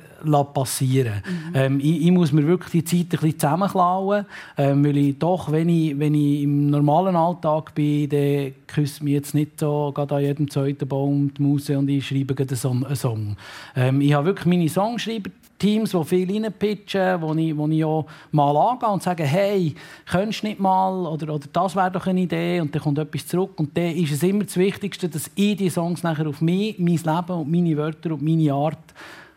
[0.54, 1.56] passieren mhm.
[1.56, 4.26] ähm, ich, ich, muss mir wirklich die Zeit ein bisschen zusammenklauen,
[4.58, 9.14] ähm, weil ich doch, wenn ich, wenn ich im normalen Alltag bin, dann küsst mich
[9.14, 13.38] jetzt nicht so gerade an jedem zweiten Baum die Muse und ich schreibe einen Song.
[13.76, 18.06] Ähm, ich habe wirklich meine Songschreiber Teams, die viel reinpitchen, wo ich, wo ich auch
[18.32, 22.22] mal angehe und sage, hey, könntest du nicht mal, oder, oder das wäre doch eine
[22.22, 23.60] Idee, und dann kommt etwas zurück.
[23.60, 26.96] Und dann ist es immer das Wichtigste, dass ich die Songs nachher auf mich, mein
[26.96, 28.78] Leben und meine Wörter und meine Art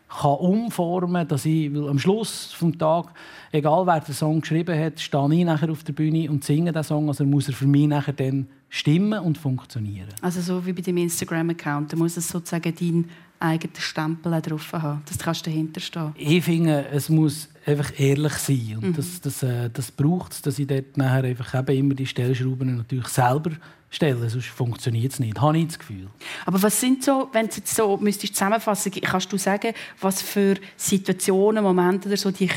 [0.09, 3.11] kann umformen, dass ich am Schluss des Tages,
[3.51, 6.83] egal wer den Song geschrieben hat, stehe ich nachher auf der Bühne und singe den
[6.83, 7.09] Song.
[7.09, 10.09] Also muss er für mich nachher dann stimmen und funktionieren.
[10.21, 13.11] Also so wie bei dem Instagram-Account, da muss es sozusagen deinen
[13.43, 18.79] eigenen Stempel drauf haben, dass du dahinter stehen Ich finde, es muss einfach ehrlich sein
[18.81, 18.95] und mhm.
[18.95, 22.77] das, das, äh, das braucht es, dass ich dort nachher einfach eben immer die Stellschrauben
[22.77, 23.53] natürlich selber
[23.91, 26.09] stelle, sonst funktioniert es nicht, habe ich das Gefühl.
[26.47, 30.57] Aber was sind so, wenn du jetzt so müsstest zusammenfassen, kannst du sagen, was für
[30.77, 32.53] Situationen, Momente oder so dich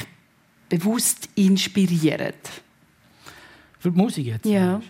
[0.69, 2.34] bewusst inspirieren?
[3.80, 4.45] Für die Musik jetzt?
[4.45, 4.82] Ja.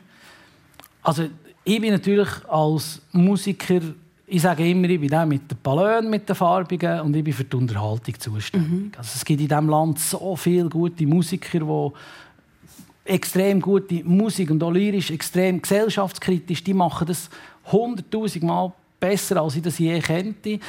[1.01, 1.29] Also
[1.63, 3.81] ich bin natürlich als Musiker,
[4.27, 7.33] ich sage immer, ich bin der mit den Ballonen, mit den Farbigen und ich bin
[7.33, 8.69] für die Unterhaltung zuständig.
[8.69, 8.91] Mhm.
[8.97, 14.63] Also es gibt in diesem Land so viele gute Musiker, die extrem gute Musik und
[14.63, 17.29] auch lyrisch extrem gesellschaftskritisch, die machen das
[17.71, 20.59] hunderttausend Mal besser, als ich das je kannte.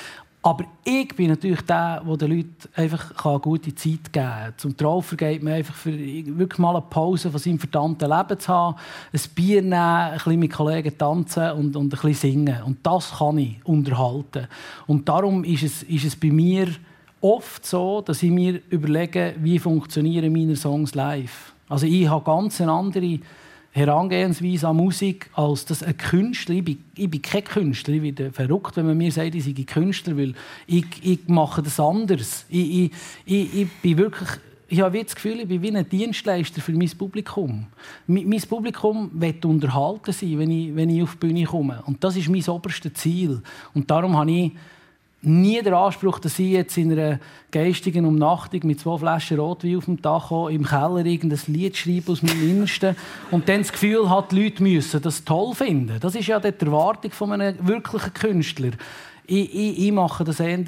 [0.46, 4.54] Aber ich bin natürlich der, der den Leuten einfach eine gute Zeit geben kann.
[4.56, 8.52] Zum Traufer geht man einfach für wirklich mal eine Pause von seinem verdammten Leben zu
[8.52, 8.76] haben,
[9.12, 12.62] ein Bier nehmen, ein bisschen mit Kollegen tanzen und, und ein bisschen singen.
[12.62, 14.46] Und das kann ich unterhalten.
[14.86, 16.68] Und darum ist es, ist es bei mir
[17.20, 21.54] oft so, dass ich mir überlege, wie funktionieren meine Songs live.
[21.68, 23.18] Also ich habe ganz eine andere
[23.76, 28.32] Herangehensweise an Musik, als dass ein Künstler, ich bin, ich bin kein Künstler, ich bin
[28.32, 30.32] verrückt, wenn man mir sagt, ich sei Künstler, weil
[30.66, 32.46] ich, ich mache das anders.
[32.48, 32.92] Ich, ich,
[33.26, 34.30] ich, ich bin wirklich,
[34.68, 37.66] ich habe das Gefühl, ich bin wie ein Dienstleister für mein Publikum.
[38.06, 41.82] Mein, mein Publikum wird unterhalten sein, wenn ich, wenn ich auf die Bühne komme.
[41.84, 43.42] Und das ist mein oberstes Ziel.
[43.74, 44.52] Und darum habe ich
[45.22, 47.18] nie den Anspruch, dass ich jetzt in einer
[47.50, 52.22] geistigen Umnachtung mit zwei Flaschen Rotwein auf dem Dach im Keller irgendein Lied schreibe aus
[52.22, 52.96] meinem Innersten
[53.30, 55.98] und dann das Gefühl hat, die Leute müssen das toll finden.
[56.00, 58.70] Das ist ja die Erwartung von einem wirklichen Künstler.
[59.26, 60.62] Ich, ich, ich mache das eher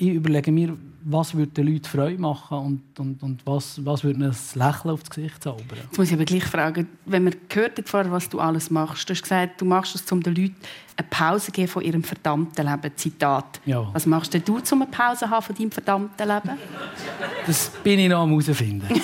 [0.00, 4.24] ich überlege mir, was würde den Leuten Freude machen und, und, und was, was würde
[4.24, 5.66] ein Lächeln aufs Gesicht zaubern.
[5.74, 9.12] Jetzt muss ich aber gleich fragen, wenn man gehört hat, was du alles machst, du
[9.12, 10.56] hast gesagt, du machst es, um den Leuten
[10.96, 12.96] eine Pause zu geben von ihrem verdammten Leben.
[12.96, 13.60] Zitat.
[13.66, 13.90] Ja.
[13.92, 16.58] Was machst du, um eine Pause haben von deinem verdammten Leben?
[17.46, 18.88] Das bin ich noch am herausfinden.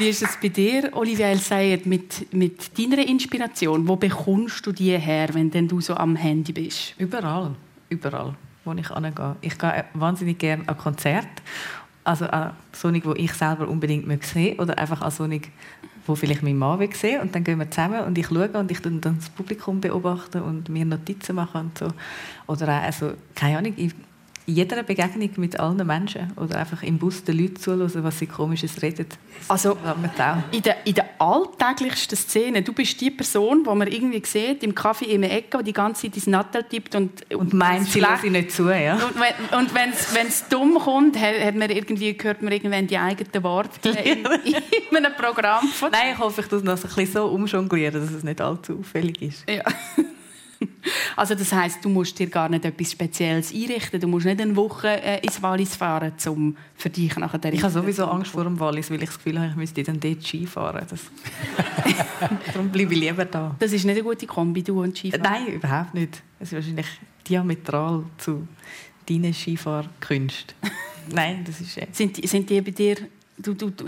[0.00, 1.38] Wie ist es bei dir, Olivia El
[1.84, 3.86] mit, mit deiner Inspiration?
[3.86, 6.94] Wo bekommst du die her, wenn denn du so am Handy bist?
[6.96, 7.54] Überall,
[7.90, 8.32] überall,
[8.64, 9.36] wo ich angehe.
[9.42, 11.28] Ich gehe wahnsinnig gerne an Konzerte,
[12.02, 15.52] also an Sonic, wo ich selber unbedingt sehen oder einfach an Sonic,
[16.06, 18.70] wo vielleicht mein Mann will sehen und dann gehen wir zusammen und ich schaue und
[18.70, 21.88] ich dann das Publikum beobachten und mir Notizen machen und so.
[22.46, 23.74] Oder auch, also, keine Ahnung,
[24.46, 28.26] in jeder Begegnung mit allen Menschen oder einfach im Bus den Leuten zuhören, was sie
[28.26, 29.06] komisches reden.
[29.48, 29.76] Also
[30.50, 34.74] in der, in der alltäglichsten Szene, du bist die Person, die man irgendwie sieht, im
[34.74, 38.00] Kaffee in der Ecke, die die ganze Zeit ins Nattel tippt und, und meint, sie
[38.00, 38.68] lasse nicht zu.
[38.68, 38.94] Ja?
[39.56, 44.24] Und, wenn es dumm kommt, hat man irgendwie, hört man irgendwann die eigenen Worte in,
[44.90, 45.66] in einem Programm.
[45.68, 49.22] Von Nein, ich hoffe, ich das ein bisschen so umjonglieren, dass es nicht allzu auffällig
[49.22, 49.48] ist.
[49.48, 49.62] Ja.
[51.16, 54.00] Also das heißt, du musst dir gar nicht etwas Spezielles einrichten.
[54.00, 57.72] Du musst nicht eine Woche äh, ins Wallis fahren, um für dich nachher Ich habe
[57.72, 60.46] sowieso Angst vor dem Wallis, weil ich das Gefühl habe, ich müsste dann dort Ski
[60.46, 60.86] fahren.
[60.88, 61.00] Das
[62.54, 63.54] Darum bleibe ich lieber da.
[63.58, 65.22] Das ist nicht eine gute Kombi, du und Skifahren?
[65.22, 66.22] Nein, überhaupt nicht.
[66.38, 66.86] Es ist wahrscheinlich
[67.28, 68.46] diametral zu
[69.08, 70.54] deinen Skifahrkünsten.
[71.12, 71.76] Nein, das ist...
[71.76, 72.96] Äh sind, sind die bei dir
[73.42, 73.84] Du, du, du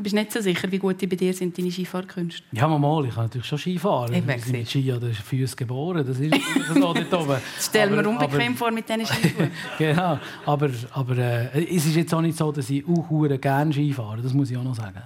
[0.00, 2.42] bist nicht so sicher, wie gut bei dir sind deine Skifahrkünste?
[2.52, 4.12] Ja, mal, ich kann natürlich schon Skifahren.
[4.12, 6.04] Ich bin mit Ski an den Füßen geboren.
[6.06, 6.34] Das ist
[6.68, 7.36] so dort oben.
[7.56, 9.50] Das stell mir unbequem aber, vor mit diesen Skischuhen.
[9.78, 13.92] genau, aber, aber äh, es ist jetzt auch nicht so, dass ich auch gerne Ski
[13.92, 14.20] fahre.
[14.22, 15.02] Das muss ich auch noch sagen.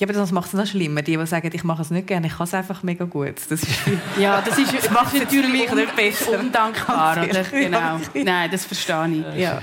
[0.00, 1.02] Ja, aber das macht es noch schlimmer.
[1.02, 3.36] Die, die sagen, ich mache es nicht gerne, ich kann es einfach mega gut.
[3.48, 3.68] Das ist
[4.18, 6.40] ja, das, ist, das macht es natürlich nicht besser.
[6.40, 7.44] Undankbar, oder?
[7.44, 8.00] Genau.
[8.12, 9.40] Nein, das verstehe ich.
[9.40, 9.62] Ja.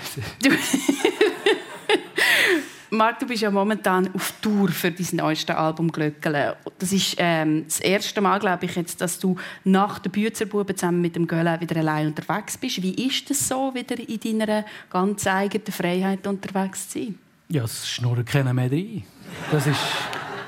[2.93, 6.57] Marc, du bist ja momentan auf Tour für dein neueste Album «Glöckele».
[6.77, 10.99] Das ist ähm, das erste Mal, glaube ich, jetzt, dass du nach der Büzerbuben zusammen
[10.99, 12.83] mit dem Gölle wieder allein unterwegs bist.
[12.83, 17.19] Wie ist es so, wieder in deiner ganz eigenen Freiheit unterwegs zu sein?
[17.47, 19.03] Ja, es schnurren keiner mehr rein.
[19.51, 19.79] Das ist...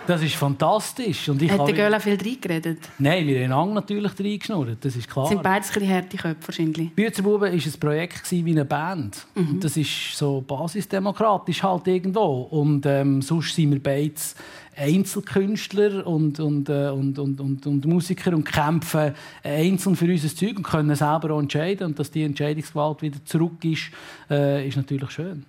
[0.06, 1.30] Das ist fantastisch.
[1.30, 2.80] Und ich Hat der Göla viel reingeredet?
[3.00, 5.28] Nein, wir haben natürlich reingeschnurrt, das ist klar.
[5.28, 6.92] Sind beides ein harte Köpfe wahrscheinlich?
[6.92, 9.26] Büzerbuben war ein Projekt wie eine Band.
[9.36, 9.60] Mhm.
[9.62, 12.48] Das ist so basisdemokratisch halt irgendwo.
[12.50, 14.36] Und ähm, sonst sind wir beides
[14.76, 19.14] Einzelkünstler und, und, äh, und, und, und, und, Musiker und kämpfen
[19.44, 21.88] einzeln für unser Zeug und können selber auch entscheiden.
[21.88, 23.92] Und dass die Entscheidungsgewalt wieder zurück ist,
[24.30, 25.46] äh, ist natürlich schön.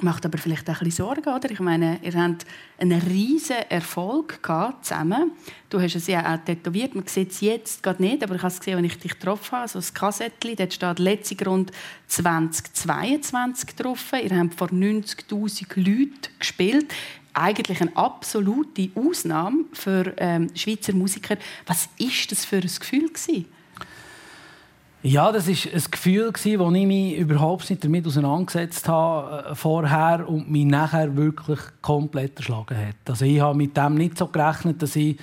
[0.00, 1.50] Macht aber vielleicht auch ein bisschen Sorgen, oder?
[1.50, 2.46] Ich meine, ihr habt
[2.78, 5.32] einen riesen Erfolg gehabt zusammen.
[5.68, 6.94] Du hast es ja auch tätowiert.
[6.94, 9.58] Man sieht es jetzt gerade nicht, aber ich habe es gesehen, als ich dich getroffen
[9.58, 9.68] habe.
[9.68, 11.72] So ein Kassettchen, dort steht «Letzte Grund
[12.08, 14.12] 2022» drauf.
[14.12, 16.92] Ihr habt vor 90'000 Leuten gespielt.
[17.32, 21.36] Eigentlich eine absolute Ausnahme für ähm, Schweizer Musiker.
[21.66, 23.46] Was ist das für ein Gefühl gewesen?
[25.02, 30.28] Ja, das war ein Gefühl, das ich mich überhaupt nicht damit auseinandergesetzt habe äh, vorher
[30.28, 32.96] und mich nachher wirklich komplett erschlagen hat.
[33.08, 35.16] Also ich habe mit dem nicht so gerechnet, dass ich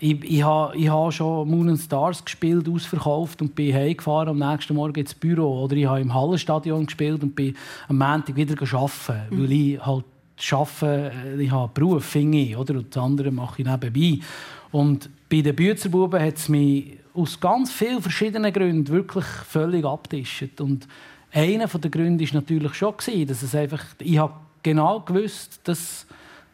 [0.00, 4.38] ich, ich, habe, ich habe schon Moon and Stars gespielt, ausverkauft und bin heimgefahren am
[4.38, 5.64] nächsten Morgen ins Büro.
[5.64, 7.56] Oder ich habe im Hallenstadion gespielt und bin
[7.88, 9.42] am Montag wieder arbeiten, mhm.
[9.42, 10.04] weil ich halt
[10.52, 12.74] arbeite, äh, ich habe einen Beruf, finde ich, oder?
[12.74, 14.24] und das andere mache ich nebenbei.
[14.70, 20.60] Und bei den Büzerbuben hat es mich aus ganz vielen verschiedenen Gründen wirklich völlig abtischt.
[20.60, 20.86] Und
[21.32, 22.94] einer der Gründe war natürlich schon,
[23.26, 26.06] dass es einfach, ich habe genau gewusst, dass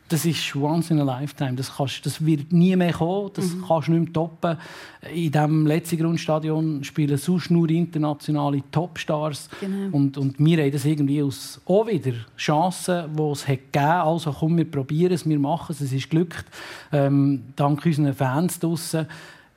[0.09, 1.55] das ist once in a lifetime.
[1.55, 3.31] Das, kannst, das wird nie mehr kommen.
[3.35, 3.64] Das mhm.
[3.66, 4.59] kannst du nicht mehr toppen.
[5.14, 9.48] In diesem letzten Grundstadion spielen sonst nur internationale Topstars.
[9.61, 9.96] Genau.
[9.96, 14.07] Und, und wir haben das irgendwie aus auch wieder Chancen, die es hat gegeben hat.
[14.07, 15.81] Also komm, wir probieren es, wir machen es.
[15.81, 16.44] Es ist glückt.
[16.92, 19.07] Ähm, dank unseren Fans draussen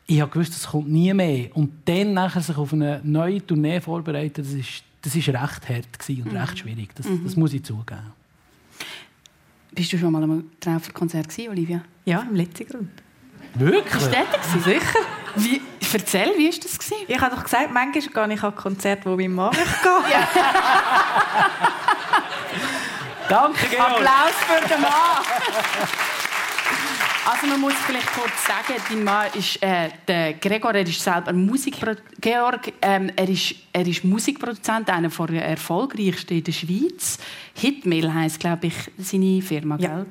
[0.08, 1.56] ich habe gewusst, es kommt nie mehr.
[1.56, 6.10] Und dann nachher sich auf eine neue Tournee vorbereiten, das ist, das ist recht hart
[6.10, 6.38] und mhm.
[6.38, 6.90] recht schwierig.
[6.96, 7.26] Das, mhm.
[7.26, 8.14] das, muss ich zugeben.
[9.72, 11.82] Bist du schon mal am Trauferkonzert Olivia?
[12.06, 12.90] Ja, im letzten Grund.
[13.56, 13.94] Wirklich?
[13.94, 15.00] Bist du dort Sicher.
[15.36, 15.62] Wie,
[15.94, 16.80] erzähl, wie war das?
[16.80, 17.06] Gewesen?
[17.08, 20.24] Ich habe doch gesagt, manchmal gehe ich an Konzerte, wo mein Mann möchte gehen.
[23.30, 23.92] Danke, Georg.
[23.92, 24.92] Applaus für den Mann.
[27.30, 31.34] Also man muss vielleicht kurz sagen, dein Mann ist, äh, der Gregor, er ist selber
[31.34, 32.22] Musikproduzent.
[32.22, 37.18] Georg, ähm, er, ist, er ist Musikproduzent, einer der erfolgreichsten in der Schweiz.
[37.54, 39.90] Hitmail heisst, glaube ich, seine Firma, ja.
[39.90, 40.06] gell?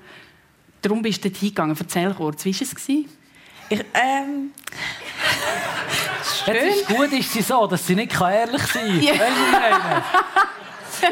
[0.82, 1.74] Darum bist du dort hingegangen.
[1.80, 2.88] Erzähl kurz, wie war es?
[2.88, 4.50] Ich, ähm...
[6.44, 6.54] Schön.
[6.54, 9.02] Jetzt ist gut ist sie so, dass sie nicht ehrlich sein kann.
[9.02, 10.04] Ja.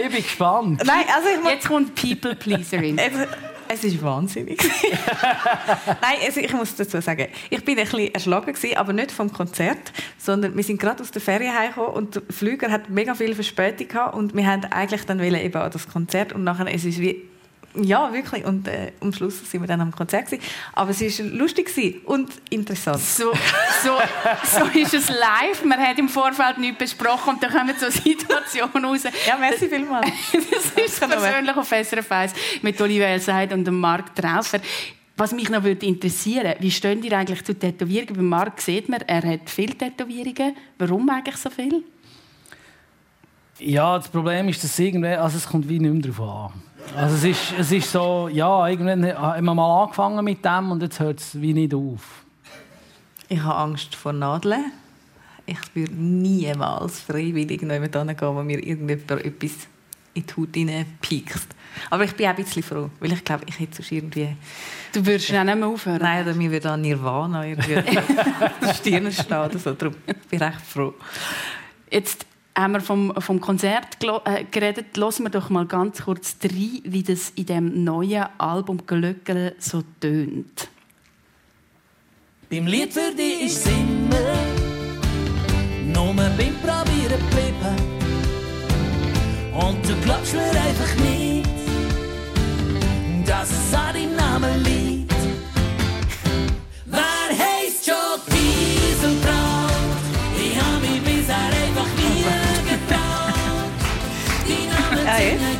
[0.03, 0.83] ich bin gespannt.
[0.85, 3.01] Nein, also ich Jetzt kommt People Pleaserin.
[3.69, 4.63] Es ist wahnsinnig.
[5.87, 9.33] Nein, also ich muss dazu sagen, ich bin ein bisschen erschlagen gewesen, aber nicht vom
[9.33, 13.35] Konzert, sondern wir sind gerade aus der Ferien heimgekommen und der Flüger hat mega viel
[13.35, 17.01] Verspätung gehabt und wir haben eigentlich dann eben an das Konzert und nachher es ist
[17.01, 17.23] wie
[17.77, 18.45] ja, wirklich.
[18.45, 20.27] Und äh, am Schluss sind wir dann am Konzert.
[20.27, 20.43] Gewesen.
[20.73, 23.01] Aber es war lustig und interessant.
[23.01, 23.33] So,
[23.83, 23.99] so,
[24.45, 25.65] so ist es live.
[25.65, 29.05] Man hat im Vorfeld nichts besprochen und dann kommen so Situationen raus.
[29.27, 30.07] Ja, merci vielmals.
[30.33, 32.33] das ist persönlich auf SRF 1
[32.63, 34.61] mit Olivier Elseid und Marc Traufer.
[35.17, 38.17] Was mich noch würde interessieren, wie stehen ihr eigentlich zu Tätowierungen?
[38.17, 40.57] Bei Marc sieht man, er hat viele Tätowierungen.
[40.79, 41.85] Warum eigentlich so viel?
[43.61, 46.63] Ja, das Problem ist, dass irgendwie, also es kommt wie nicht mehr darauf an.
[46.97, 50.83] Also es ist, es ist so, ja, irgendwann haben wir mal angefangen mit dem und
[50.83, 52.25] jetzt hört es wie nicht auf.
[53.29, 54.73] Ich habe Angst vor Nadeln.
[55.47, 59.69] Ich würde niemals freiwillig jemand gehen, wo mir irgendjemand etwas
[60.15, 61.49] in die Haut piekst.
[61.91, 64.37] Aber ich bin auch ein bisschen froh, weil ich glaube, ich hätte sonst irgendwie...
[64.93, 66.01] Du würdest ja nicht mehr aufhören?
[66.01, 67.75] Nein, oder mir würde an Nirvana irgendwie
[68.63, 69.73] die Stirn stehen oder so.
[69.73, 70.95] Darum bin ich recht froh.
[71.91, 74.97] Jetzt haben wir vom, vom Konzert äh, geredet.
[74.97, 79.83] Hören wir doch mal ganz kurz rein, wie das in dem neuen Album «Glöckele» so
[80.01, 80.69] tönt.
[82.51, 84.11] Beim Lied für dich ist Singen,
[85.93, 87.95] nur beim Probieren geblieben.
[89.53, 91.49] Und du glaubst mir einfach nicht,
[93.27, 94.84] dass es an deinem Namen liegt.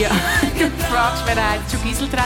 [0.00, 0.49] Ja, ja.
[0.90, 2.18] Fragst, wer heißt schon Gisseltraut.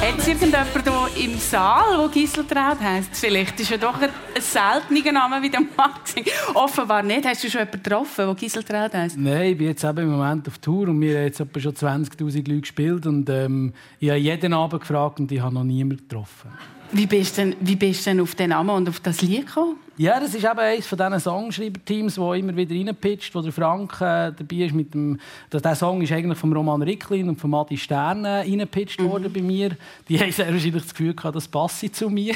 [0.00, 3.10] Hat es irgendjemanden hier im Saal, der Gisseltraut heisst?
[3.14, 6.14] Vielleicht ist ja doch ein, seltener Name wie der Max.
[6.54, 7.26] Offenbar nicht.
[7.26, 9.18] Hast du schon jemanden getroffen, der Gisseltraut heisst?
[9.18, 11.72] Nein, ich bin jetzt eben im Moment auf Tour und wir haben jetzt etwa schon
[11.72, 16.06] 20'000 Leute gespielt und ähm, ich habe jeden Abend gefragt und ich habe noch niemanden
[16.08, 16.52] getroffen.
[16.92, 19.78] Wie bist du denn, wie bist denn auf den Namen und auf das Lied gekommen?
[20.02, 24.00] Ja, das ist eben eines von diesen Songschreiber-Teams, wo immer wieder reinpitcht, wo der Frank
[24.00, 24.74] äh, dabei ist.
[24.74, 25.16] Mit dem,
[25.52, 29.10] der Song ist eigentlich von Roman Ricklin und von Adi Stern äh, reingepitcht mhm.
[29.10, 29.76] worden bei mir.
[30.08, 32.34] Die haben sehr wahrscheinlich das Gefühl gehabt, das passt zu mir.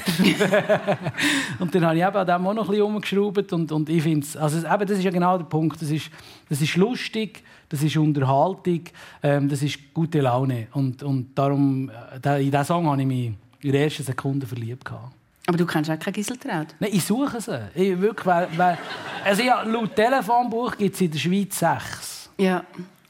[1.59, 4.01] und dann habe ich eben an dem auch noch ein bisschen umgeschraubt und, und ich
[4.01, 5.83] finde also eben, das ist ja genau der Punkt.
[5.83, 6.09] Das ist,
[6.49, 8.83] das ist lustig, das ist Unterhaltung,
[9.25, 11.91] ähm, das ist gute Laune und, und darum,
[12.25, 14.85] äh, in diesen Song habe ich mich in der ersten Sekunde verliebt.
[14.85, 15.26] Gehabt.
[15.47, 16.69] Aber du kennst auch keine Giseltraut?
[16.81, 17.61] Nein, ich suche sie.
[17.75, 18.79] Ich, wirklich, weil, weil,
[19.25, 22.31] also ja, laut Telefonbuch gibt es in der Schweiz sechs.
[22.37, 22.65] Ja.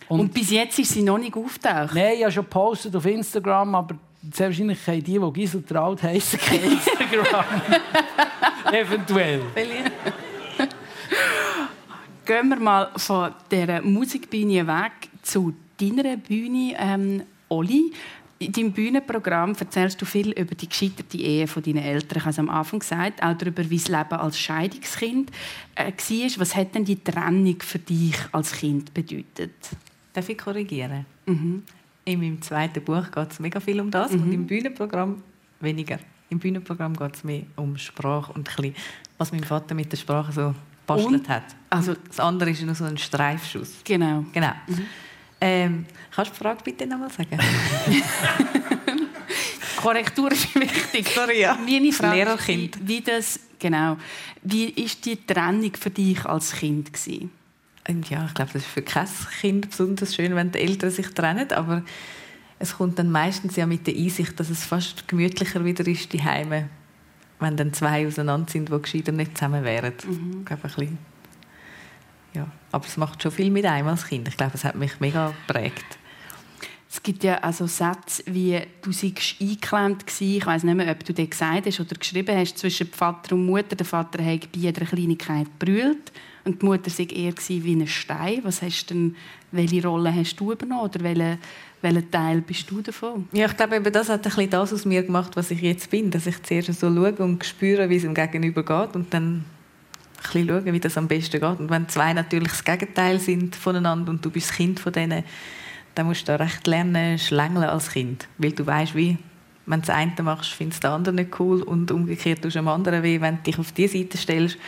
[0.08, 1.94] Und, Und- bis jetzt ist sie noch nicht auftaucht?
[1.94, 3.96] Nein, ich habe schon gepostet auf Instagram, aber
[4.32, 7.44] sehr wahrscheinlich haben die, die Gisel Traut heissen, kein Instagram.
[8.72, 9.40] Eventuell.
[12.24, 17.92] Gehen wir mal von dieser Musikbühne weg zu deiner Bühne, ähm, Oli.
[18.38, 22.18] In deinem Bühnenprogramm erzählst du viel über die gescheiterte Ehe von deinen Eltern.
[22.18, 25.30] Ich habe es am Anfang gesagt, auch darüber, wie das Leben als Scheidungskind
[25.74, 26.40] äh, war.
[26.40, 29.54] Was hat denn die Trennung für dich als Kind bedeutet?
[30.12, 31.06] Darf ich korrigieren?
[31.26, 31.62] In
[32.20, 35.22] meinem zweiten Buch geht es mega viel um das und im Bühnenprogramm
[35.60, 35.98] weniger.
[36.28, 38.74] Im Bühnenprogramm geht es mehr um Sprache und ein bisschen,
[39.16, 40.54] was mein Vater mit der Sprache so
[40.86, 41.28] bastelt Und?
[41.28, 41.44] hat.
[41.70, 43.76] Also- das andere ist nur so ein Streifschuss.
[43.84, 44.24] Genau.
[44.32, 44.52] Genau.
[45.40, 45.84] Ähm,
[46.16, 47.38] kannst du die Frage bitte nochmal sagen?
[49.76, 51.08] Korrektur ist wichtig.
[51.14, 51.54] Sorry, ja.
[51.54, 52.78] Meine Frage Lehrerkind.
[52.80, 53.98] wie, wie das, genau,
[54.42, 57.30] wie ist die Trennung für dich als Kind gewesen?
[57.88, 59.06] Und ja, ich glaube, das ist für kein
[59.40, 61.82] Kind besonders schön, wenn die Eltern sich trennen, aber
[62.58, 66.24] es kommt dann meistens ja mit der Einsicht, dass es fast gemütlicher wieder ist, die
[66.24, 66.68] Heime,
[67.38, 69.92] wenn dann zwei auseinander sind, die gescheiter nicht zusammen wären.
[69.98, 70.98] Ich glaube, ein bisschen,
[72.32, 72.48] ja.
[72.72, 74.26] Aber es macht schon viel mit einem als Kind.
[74.26, 75.98] Ich glaube, es hat mich mega geprägt.
[76.88, 80.36] Es gibt ja also Sätze wie «Du seist eingeklemmt gewesen».
[80.36, 83.46] Ich weiß nicht mehr, ob du das gesagt hast oder geschrieben hast, zwischen Vater und
[83.46, 83.74] Mutter.
[83.76, 86.12] Der Vater hat bei jeder Kleinigkeit brüllt
[86.44, 88.40] und die Mutter sei eher wie ein Stein.
[88.44, 89.16] Was hast denn,
[89.50, 91.38] welche Rolle hast du übernommen oder welchen,
[91.82, 93.28] welchen Teil bist du davon?
[93.32, 95.90] Ja, ich glaube, eben das hat ein bisschen das aus mir gemacht, was ich jetzt
[95.90, 96.12] bin.
[96.12, 99.44] Dass ich zuerst so schaue und spüre, wie es dem Gegenüber geht und dann ein
[100.22, 101.58] bisschen schaue, wie das am besten geht.
[101.58, 105.24] Und wenn zwei natürlich das Gegenteil sind voneinander und du bist das Kind von denen,
[105.96, 108.28] dann musst du da recht lernen, schlängeln als Kind.
[108.38, 109.18] Weil du weißt, wie,
[109.64, 112.60] wenn du das eine machst, findest du das andere nicht cool und umgekehrt tust du
[112.60, 114.58] dem anderen weh, wenn du dich auf diese Seite stellst.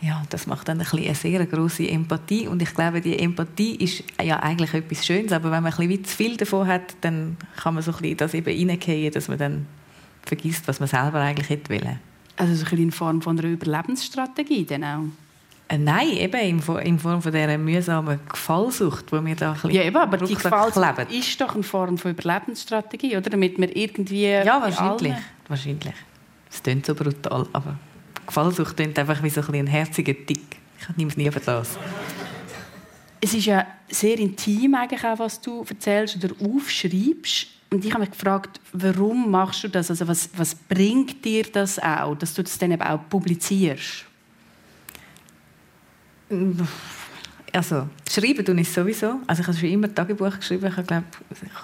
[0.00, 3.76] Ja, das macht dann ein bisschen eine sehr große Empathie und ich glaube, die Empathie
[3.76, 7.74] ist ja eigentlich etwas Schönes, aber wenn man wie zu viel davon hat, dann kann
[7.74, 9.66] man so ein bisschen das eben reingehen, dass man dann
[10.22, 11.98] vergisst, was man selber eigentlich hätte wollen.
[12.36, 15.25] Also so ein bisschen in Form von einer Überlebensstrategie dann auch.
[15.68, 19.54] Äh, nein, eben in Form, in Form von dieser mühsamen Gefallsucht, die mir da ein
[19.54, 21.12] bisschen Ja, eben, aber die klebt.
[21.12, 23.30] ist doch eine Form von Überlebensstrategie, oder?
[23.30, 24.26] Damit man irgendwie...
[24.26, 25.14] Ja, wahrscheinlich.
[25.48, 25.94] wahrscheinlich.
[26.50, 27.76] Es klingt so brutal, aber
[28.26, 30.56] Gefallsucht klingt einfach wie so ein, ein herziger Tick.
[30.78, 31.76] Ich nehme es nie für das.
[33.20, 37.48] Es ist ja sehr intim, eigentlich auch, was du erzählst oder aufschreibst.
[37.70, 39.90] Und ich habe mich gefragt, warum machst du das?
[39.90, 44.04] Also was, was bringt dir das auch, dass du das dann eben auch publizierst?
[47.52, 49.20] Also, schreiben tue ich sowieso.
[49.26, 50.66] Also ich habe schon immer Tagebuch geschrieben.
[50.66, 51.04] Ich glaube,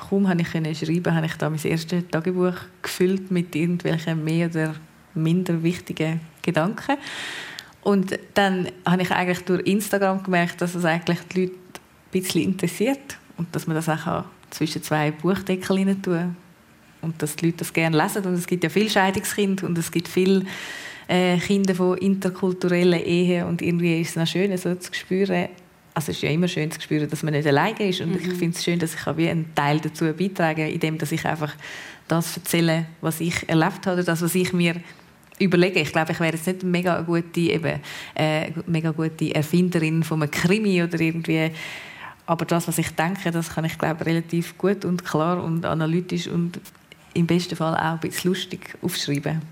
[0.08, 4.74] kaum habe ich schreiben, habe ich da mein erstes Tagebuch gefüllt mit irgendwelchen mehr oder
[5.14, 6.96] minder wichtigen Gedanken.
[7.82, 12.42] Und dann habe ich eigentlich durch Instagram gemerkt, dass es eigentlich die Leute ein bisschen
[12.42, 16.36] interessiert und dass man das auch kann zwischen zwei Buchdeckel tun
[17.00, 18.24] und dass die Leute das gerne lesen.
[18.24, 20.44] Und es gibt ja viele Scheidungskinder und es gibt viele
[21.08, 25.48] äh, Kinder von interkulturellen Ehen und irgendwie ist es noch schön, so zu spüren,
[25.94, 28.22] also es ist ja immer schön zu spüren, dass man nicht alleine ist und ich
[28.34, 31.54] finde es schön, dass ich wie einen Teil dazu beitragen kann, indem dass ich einfach
[32.08, 34.76] das erzähle, was ich erlebt habe, oder das, was ich mir
[35.38, 35.80] überlege.
[35.80, 37.80] Ich glaube, ich wäre jetzt nicht eine mega gute, eben,
[38.14, 41.50] äh, mega gute Erfinderin von einem Krimi oder irgendwie
[42.26, 46.28] aber das, was ich denke, das kann ich glaube relativ gut und klar und analytisch
[46.28, 46.60] und
[47.14, 49.42] im besten Fall auch ein bisschen lustig aufschreiben.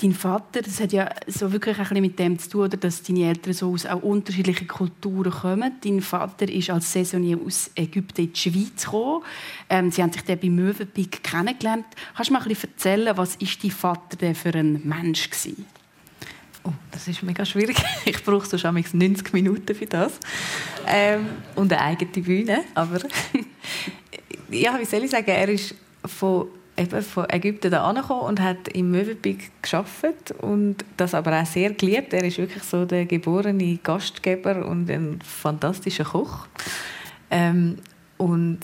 [0.00, 3.28] Dein Vater, das hat ja so wirklich ein mit dem zu tun, oder, dass deine
[3.28, 5.72] Eltern so aus auch unterschiedlichen Kulturen kommen.
[5.82, 9.24] Dein Vater ist als Saisonier aus Ägypten in die Schweiz gekommen.
[9.68, 11.86] Ähm, sie haben sich dann bei Möwenpick kennengelernt.
[12.14, 15.66] Kannst du mal ein bisschen erzählen, was ist dein Vater denn für ein Mensch gewesen?
[16.62, 17.76] Oh, das ist mega schwierig.
[18.04, 20.12] Ich brauche so schon 90 Minuten für das.
[20.86, 22.60] Ähm, und eine eigene Bühne.
[22.74, 23.00] Aber
[24.50, 26.46] ja, wie soll ich sagen, er ist von,
[26.78, 31.70] eben von Ägypten da angekommen und hat im Möwenpick geschafft und das aber auch sehr
[31.70, 32.12] geliebt.
[32.12, 36.46] Er ist wirklich so der geborene Gastgeber und ein fantastischer Koch.
[37.30, 37.78] Ähm,
[38.16, 38.60] und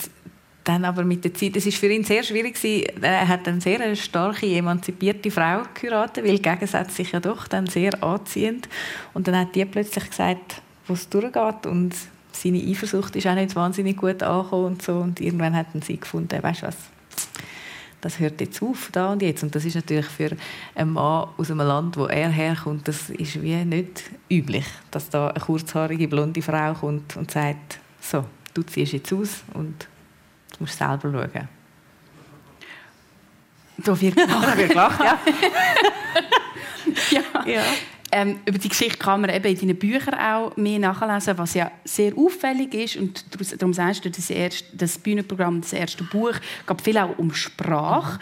[0.64, 3.03] dann aber mit der Zeit, es ist für ihn sehr schwierig gewesen.
[3.03, 8.03] Er hat eine sehr starke, emanzipierte Frau geheiratet, weil Gegensätze sich ja doch dann sehr
[8.03, 8.68] anziehend.
[9.12, 11.94] Und dann hat die plötzlich gesagt, wo es durchgeht und
[12.33, 14.94] seine Eifersucht ist auch nicht wahnsinnig gut angekommen und so.
[14.94, 16.77] Und irgendwann hat sie gefunden, weißt du was,
[18.04, 19.42] das hört jetzt auf, da und jetzt.
[19.42, 20.36] Und das ist natürlich für
[20.74, 25.29] einen Mann aus einem Land, wo er herkommt, das ist wie nicht üblich, dass da
[25.29, 29.88] eine kurzhaarige, blonde Frau kommt und sagt, so, du ziehst jetzt aus und
[30.52, 31.48] du musst selber schauen.
[33.79, 35.18] Da wird Da wird gelacht, ja.
[37.10, 37.46] ja.
[37.46, 37.62] ja.
[38.17, 41.73] Ähm, über die Geschichte kann man eben in deinen Büchern auch mehr nachlesen, was ja
[41.83, 42.96] sehr auffällig ist.
[42.96, 43.25] Und
[43.58, 46.35] darum sagst du, das, erste, das Bühnenprogramm, das erste Buch,
[46.65, 48.21] geht viel auch um Sprache.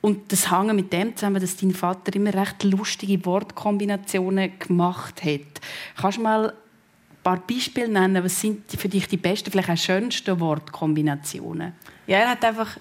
[0.00, 5.60] Und das hängt mit dem zusammen, dass dein Vater immer recht lustige Wortkombinationen gemacht hat.
[6.00, 8.22] Kannst du mal ein paar Beispiele nennen?
[8.22, 11.72] Was sind für dich die besten, vielleicht auch schönsten Wortkombinationen?
[12.06, 12.76] Ja, er hat einfach,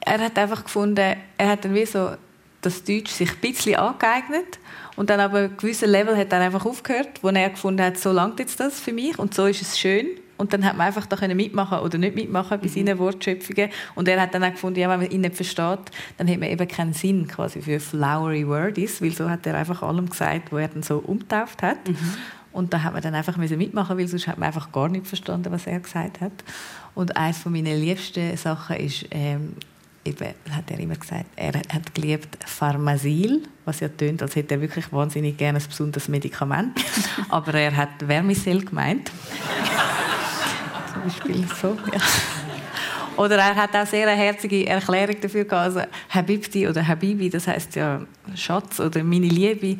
[0.00, 2.16] er hat einfach gefunden, er hat dann wie so
[2.62, 4.58] das Deutsch sich ein bisschen angeeignet
[5.00, 8.12] und dann aber ein gewisses Level hat er einfach aufgehört, wo er gefunden hat, so
[8.12, 10.08] langt jetzt das für mich und so ist es schön.
[10.36, 13.70] Und dann hat man einfach da können mitmachen oder nicht mitmachen bei seinen Wortschöpfungen.
[13.94, 15.78] Und er hat dann auch gefunden, ja, wenn man ihn nicht versteht,
[16.18, 19.82] dann hat man eben keinen Sinn quasi für flowery words, weil so hat er einfach
[19.82, 21.78] allem gesagt, wo er dann so umtauft hat.
[22.52, 25.06] Und da hat man dann einfach müssen mitmachen, weil sonst hat man einfach gar nicht
[25.06, 26.44] verstanden, was er gesagt hat.
[26.94, 29.54] Und eines von meinen liebsten Sachen ist, ähm,
[30.04, 34.60] eben, hat er immer gesagt, er hat geliebt Pharmasil, was ja tönt, als hätte er
[34.60, 36.78] wirklich wahnsinnig gerne ein besonderes Medikament.
[37.28, 39.10] Aber er hat Vermicell gemeint.
[40.92, 42.00] Zum Beispiel so, ja.
[43.16, 45.76] Oder er hat auch sehr eine herzige Erklärung dafür gehabt.
[45.76, 48.00] Also Habibti oder Habibi, das heißt ja
[48.34, 49.76] Schatz oder meine Liebe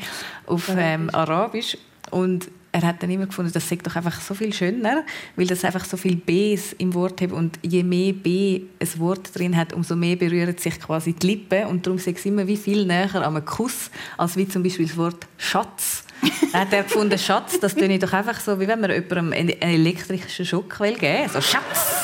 [0.47, 1.79] auf ähm, Arabisch.
[2.11, 5.05] Und er hat dann immer gefunden, das sei doch einfach so viel schöner,
[5.37, 9.37] weil das einfach so viel Bs im Wort hat und je mehr B ein Wort
[9.37, 12.57] drin hat, umso mehr berühren sich quasi die Lippen und darum sei es immer wie
[12.57, 16.05] viel näher an einem Kuss, als wie zum Beispiel das Wort Schatz.
[16.53, 19.61] Dann hat er gefunden, Schatz, das töne doch einfach so, wie wenn man jemandem einen
[19.61, 21.29] elektrischen Schock will geben.
[21.29, 21.95] So, Schatz!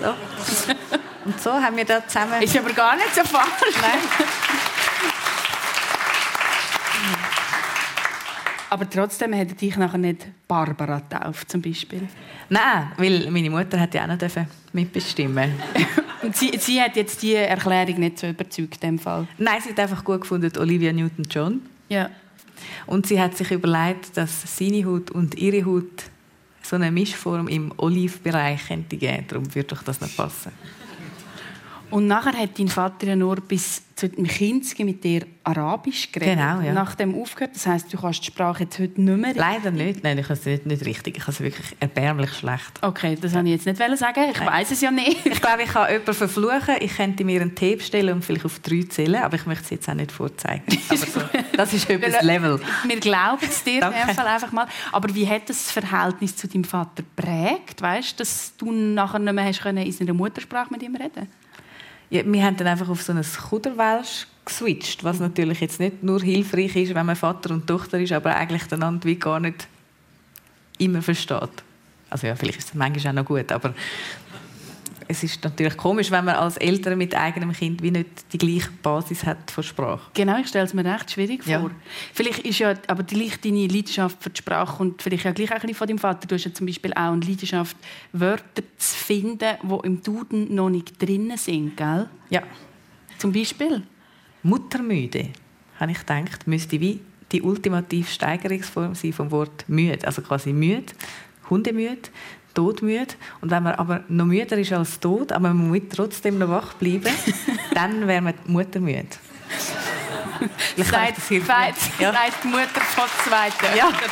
[0.00, 0.06] So.
[1.24, 2.42] Und so haben wir da zusammen...
[2.42, 3.76] Ist aber gar nicht so falsch.
[3.80, 4.26] Nein.
[8.72, 12.08] Aber trotzdem hätte dich nachher nicht Barbara getauft, zum Beispiel.
[12.48, 15.52] Nein, weil meine Mutter hat ja auch noch mitbestimmen.
[16.22, 19.28] Und sie, sie hat jetzt die Erklärung nicht so überzeugt, dem Fall.
[19.36, 21.60] Nein, sie hat einfach gut gefunden, Olivia Newton-John.
[21.90, 22.08] Ja.
[22.86, 26.04] Und sie hat sich überlegt, dass seine Haut und ihre Haut
[26.62, 29.26] so eine Mischform im Olivbereich geben.
[29.28, 30.50] Darum würde doch das nicht passen.
[31.92, 36.38] Und nachher hat dein Vater ja nur bis zu dem Kinski mit dir Arabisch geredet.
[36.38, 36.72] Genau, ja.
[36.72, 37.54] Nach dem aufgehört.
[37.54, 39.34] Das heisst, du kannst die Sprache jetzt heute nicht mehr.
[39.34, 40.02] Leider nicht.
[40.02, 41.18] Nein, ich kann es nicht, nicht richtig.
[41.18, 42.80] Ich kann es wirklich erbärmlich schlecht.
[42.80, 44.24] Okay, das wollte ich jetzt nicht sagen.
[44.32, 45.26] Ich weiß es ja nicht.
[45.26, 46.76] Ich glaube, ich kann jemanden verfluchen.
[46.80, 49.70] Ich könnte mir einen Tee bestellen und vielleicht auf drei zählen, aber ich möchte es
[49.70, 50.64] jetzt auch nicht vorzeigen.
[51.12, 51.20] So,
[51.56, 52.60] das ist etwas Level.
[52.86, 54.66] Wir glauben es dir in dem Fall einfach mal.
[54.92, 57.82] Aber wie hat das Verhältnis zu deinem Vater prägt?
[57.82, 61.28] Weißt, dass du nachher nicht mehr hast können in seiner Muttersprache mit ihm reden?
[62.12, 66.20] Ja, wir haben dann einfach auf so ein Kuderwelsch geswitcht, was natürlich jetzt nicht nur
[66.20, 69.66] hilfreich ist, wenn man Vater und Tochter ist, aber eigentlich einander wie gar nicht
[70.76, 71.48] immer versteht.
[72.10, 73.72] Also ja, vielleicht ist es manchmal auch noch gut, aber
[75.12, 78.70] es ist natürlich komisch, wenn man als Eltern mit eigenem Kind wie nicht die gleiche
[78.82, 80.10] Basis hat von Sprache.
[80.14, 81.52] Genau, ich stelle es mir recht schwierig vor.
[81.52, 81.70] Ja.
[82.14, 85.50] Vielleicht ist ja aber die Leicht- deine Leidenschaft für die Sprache und vielleicht ja gleich
[85.50, 86.26] auch ein bisschen von deinem Vater.
[86.26, 87.76] Du hast ja zum Beispiel auch eine Leidenschaft,
[88.12, 92.08] Wörter zu finden, die im Duden noch nicht drin sind, gell?
[92.30, 92.42] Ja.
[93.18, 93.82] Zum Beispiel?
[94.42, 95.28] Muttermüde,
[95.78, 97.00] habe ich gedacht, müsste wie
[97.30, 100.06] die ultimative Steigerungsform sein vom Wort müde.
[100.06, 100.92] Also quasi müde,
[101.48, 102.08] hundemüde,
[102.54, 103.14] todmüde.
[103.40, 106.74] Und wenn man aber noch müder ist als tot, aber man muss trotzdem noch wach
[106.74, 107.12] bleiben,
[107.74, 109.06] dann wäre man muttermüde.
[110.76, 111.46] Ich das hilft.
[111.46, 112.12] Sagt Ja.
[112.42, 113.76] die Mutter von Zweiten.
[113.78, 113.92] Ja.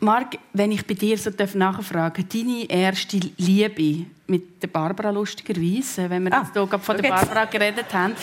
[0.00, 6.10] Marc, wenn ich bei dir so nachfragen darf, deine erste Liebe mit der Barbara lustigerweise,
[6.10, 7.08] wenn wir Ah, jetzt hier gerade von der.
[7.08, 8.14] Barbara geredet haben,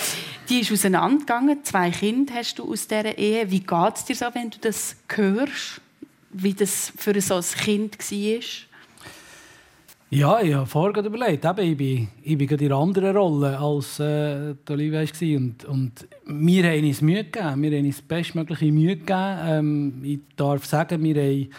[0.49, 1.63] die ist auseinandergegangen.
[1.63, 3.49] Zwei Kinder hast du aus dieser Ehe.
[3.49, 5.81] Wie geht es dir so, wenn du das hörst?
[6.33, 8.39] Wie das für so ein Kind war?
[10.09, 11.43] Ja, ich habe vorher überlegt.
[11.43, 15.37] Eben, ich bin, ich bin in einer anderen Rolle als äh, Olivia war.
[15.37, 17.63] Und, und wir haben uns Mühe gegeben.
[17.63, 19.37] Wir haben uns bestmögliche Mühe gegeben.
[19.43, 21.49] Ähm, ich darf sagen, wir haben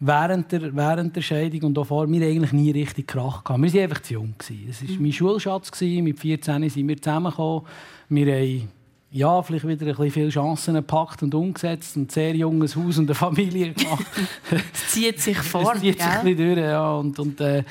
[0.00, 3.62] während der, während der Scheidung und auch vor, wir eigentlich nie richtig Krach gehabt.
[3.62, 4.34] Wir waren einfach zu jung.
[4.40, 5.80] Es war mein Schulschatz.
[5.80, 7.66] Mit 14 sind wir zusammengekommen.
[8.08, 8.68] Wir haben
[9.10, 12.98] ja, vielleicht wieder ein bisschen viele Chancen gepackt und umgesetzt und ein sehr junges Haus
[12.98, 14.04] und eine Familie gemacht.
[14.50, 16.92] Es zieht sich vor, Es zieht sich ein bisschen durch, ja.
[16.92, 17.64] Und, und, äh,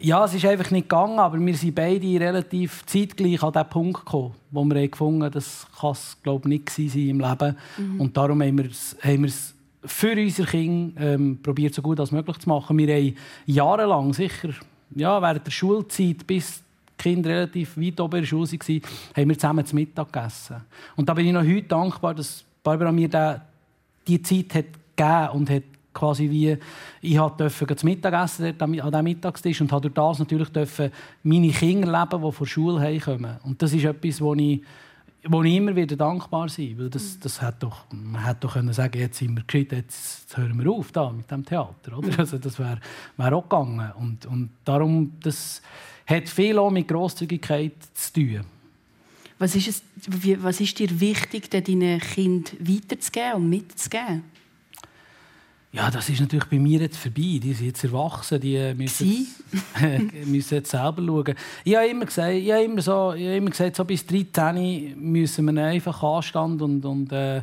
[0.00, 4.04] ja, es ist einfach nicht gegangen, aber wir sind beide relativ zeitgleich an den Punkt
[4.04, 7.56] gekommen, wo wir gefunden haben, das kann es glaube ich, nicht sein im Leben.
[7.98, 12.00] Und darum haben wir es, haben wir es für unsere Kinder ähm, probiert, so gut
[12.00, 12.76] als möglich zu machen.
[12.78, 13.16] Wir haben
[13.46, 14.50] jahrelang, sicher
[14.94, 16.62] ja, während der Schulzeit, bis
[16.98, 18.82] Kinder relativ weit oben in der Schule waren,
[19.16, 20.56] haben wir zusammen zu Mittag gegessen.
[20.96, 23.42] Und da bin ich noch heute dankbar, dass Barbara mir da
[24.06, 24.64] die Zeit hat
[24.96, 25.62] gegeben und hat
[25.92, 26.56] quasi wie
[27.00, 30.90] ich durfte das Mittagessen an diesem Mittagstisch und habe durch das natürlich dürfen
[31.22, 33.36] meine Kinder leben, die von Schule heimkommen.
[33.44, 34.62] Und das ist etwas, wo ich,
[35.24, 38.72] wo ich immer wieder dankbar sein weil das, das hat doch, man hätte doch können
[38.72, 41.98] sagen jetzt sind wir gescheit, jetzt hören wir auf da mit dem Theater.
[41.98, 42.10] Oder?
[42.18, 42.78] Also das wäre
[43.16, 43.92] wär auch gegangen.
[43.98, 45.62] Und, und darum, das
[46.06, 48.40] hat viel auch mit Grosszügigkeit zu tun.
[49.38, 49.82] Was ist, es,
[50.40, 54.24] was ist dir wichtig, deinen Kind weiterzugeben und mitzugeben?
[55.74, 57.40] Ja, das ist natürlich bei mir jetzt vorbei.
[57.42, 59.26] Die sind jetzt erwachsen, die müssen,
[59.80, 61.34] jetzt, müssen jetzt selber schauen.
[61.64, 64.94] Ich habe immer gesagt, ich habe immer so, ich habe immer gesagt so bis 13
[65.00, 67.40] müssen wir einfach Anstand und, und äh,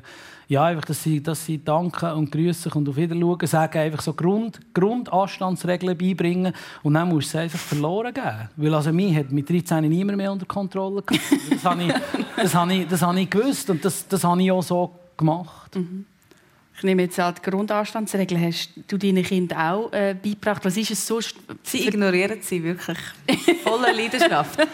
[0.47, 4.13] ja, einfach, dass sie, dass sie danken und grüßen und auf Wiedersehen sagen, einfach so
[4.13, 6.53] Grund, Grundanstandsregeln beibringen
[6.83, 8.49] und dann musst du es einfach verloren geben.
[8.57, 11.23] Weil also mich hat mit 13 niemand mehr unter Kontrolle gehabt.
[11.49, 11.93] Das habe ich,
[12.35, 15.75] das habe ich, das habe ich gewusst und das, das habe ich auch so gemacht.
[15.75, 16.05] Mhm.
[16.79, 20.63] Ich nehme jetzt an, die Grundanstandsregeln hast du deinen Kindern auch äh, beigebracht.
[20.63, 21.35] Was ist es sonst?
[21.61, 22.97] Sie ignorieren sie wirklich
[23.63, 24.65] voller Leidenschaft.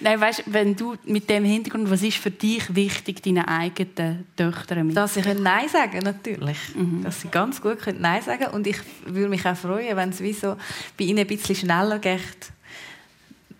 [0.00, 4.86] Nein, weißt, wenn du mit dem Hintergrund, was ist für dich wichtig, deinen eigenen Töchtern
[4.86, 4.96] mit?
[4.96, 6.56] Dass sie Nein sagen natürlich.
[6.74, 7.02] Mhm.
[7.04, 10.20] Dass sie ganz gut können Nein sagen Und ich würde mich auch freuen, wenn es
[10.20, 10.56] wie so
[10.96, 12.52] bei ihnen ein bisschen schneller geht.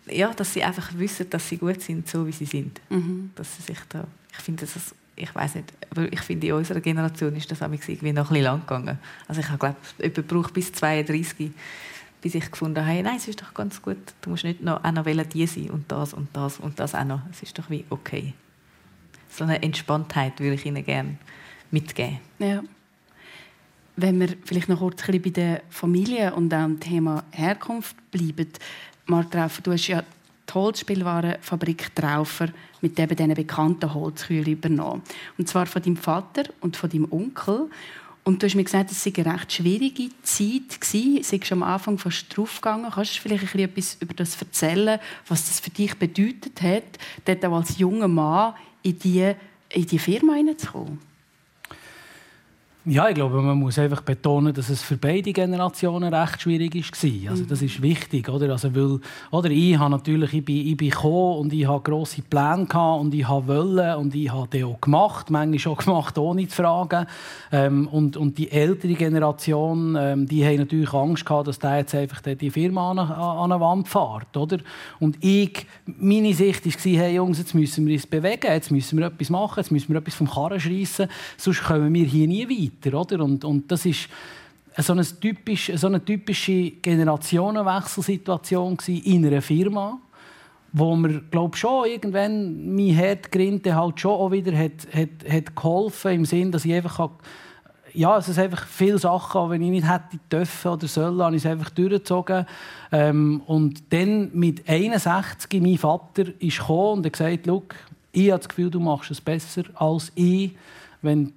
[0.06, 2.80] Ja, dass sie einfach wissen, dass sie gut sind, so wie sie sind.
[2.88, 3.30] Mhm.
[3.34, 6.80] Dass sie sich da, ich finde das ich weiß nicht, aber ich finde, in unserer
[6.80, 8.98] Generation ist das irgendwie noch ein bisschen lang gegangen.
[9.28, 11.52] Also ich glaube, jemand braucht bis 32,
[12.20, 14.92] bis ich gefunden habe, nein, es ist doch ganz gut, du musst nicht noch, auch
[14.92, 17.20] noch die sein und das und das und das auch noch.
[17.30, 18.34] Es ist doch wie okay.
[19.30, 21.16] So eine Entspanntheit würde ich ihnen gerne
[21.70, 22.18] mitgeben.
[22.38, 22.62] Ja.
[23.96, 28.48] Wenn wir vielleicht noch kurz bei der Familie und dem Thema Herkunft bleiben,
[29.06, 30.02] Marta du hast ja
[30.52, 32.48] die Holzspielwarenfabrik Traufer
[32.80, 35.02] mit eben diesen bekannten Holzkühlen übernommen.
[35.38, 37.70] Und zwar von deinem Vater und von deinem Onkel.
[38.24, 41.40] Und du hast mir gesagt, es sei eine recht schwierige Zeit gewesen.
[41.40, 42.90] Du schon am Anfang fast draufgegangen.
[42.90, 46.84] Kannst du vielleicht etwas über das erzählen, was das für dich bedeutet hat,
[47.24, 49.36] dort auch als junger Mann in diese
[49.70, 51.11] in die Firma hineinzukommen?
[52.84, 57.30] Ja, ich glaube, man muss einfach betonen, dass es für beide Generationen recht schwierig war.
[57.30, 58.50] Also, das ist wichtig, oder?
[58.50, 58.98] Also, weil,
[59.30, 63.00] oder ich habe natürlich, ich bin, ich bin gekommen und ich hatte grosse Pläne gehabt
[63.00, 67.06] und ich wollte und ich habe die auch gemacht, manchmal auch gemacht, ohne zu fragen.
[67.52, 71.94] Ähm, und, und die ältere Generation, ähm, die haben natürlich Angst gehabt, dass der jetzt
[71.94, 74.58] einfach die Firma an, an eine Wand fährt, oder?
[74.98, 79.06] Und ich, meine Sicht war, hey Jungs, jetzt müssen wir uns bewegen, jetzt müssen wir
[79.06, 81.06] etwas machen, jetzt müssen wir etwas vom Karren schreissen,
[81.36, 83.00] sonst kommen wir hier nie weiter weiter.
[83.00, 83.24] Oder?
[83.24, 84.08] Und, und das ist
[84.78, 89.98] so eine, typisch, so eine typische Generationenwechselsituation in einer Firma,
[90.72, 95.54] wo mir glaube schon irgendwann mein Herd grinte halt schon auch wieder hat, hat, hat
[95.54, 97.10] geholfen im Sinn, dass ich einfach
[97.94, 101.44] ja, es ist einfach viele Sachen, wenn ich nicht hätte dürfen oder sollen, habe ich
[101.44, 102.46] es einfach durchgezogen.
[102.90, 107.46] Ähm, und dann mit 61 mein Vater ist gekommen und hat gesagt,
[108.12, 110.52] ich habe das Gefühl, du machst es besser als ich,
[111.02, 111.34] wenn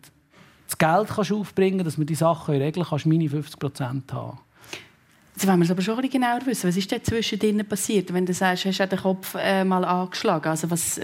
[0.67, 4.39] das Geld kannst aufbringen dass wir die Sachen regeln kannst, meine 50 Prozent haben.
[5.35, 6.69] Jetzt wollen wir es aber schon genauer wissen.
[6.69, 9.83] Was ist denn zwischen ihnen passiert, wenn du sagst, hast du den Kopf äh, mal
[9.83, 10.47] angeschlagen?
[10.47, 11.01] Also was,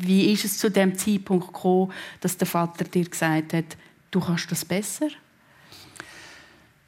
[0.00, 1.92] wie ist es zu dem Zeitpunkt gekommen,
[2.22, 3.76] dass der Vater dir gesagt hat,
[4.10, 5.08] du kannst das besser?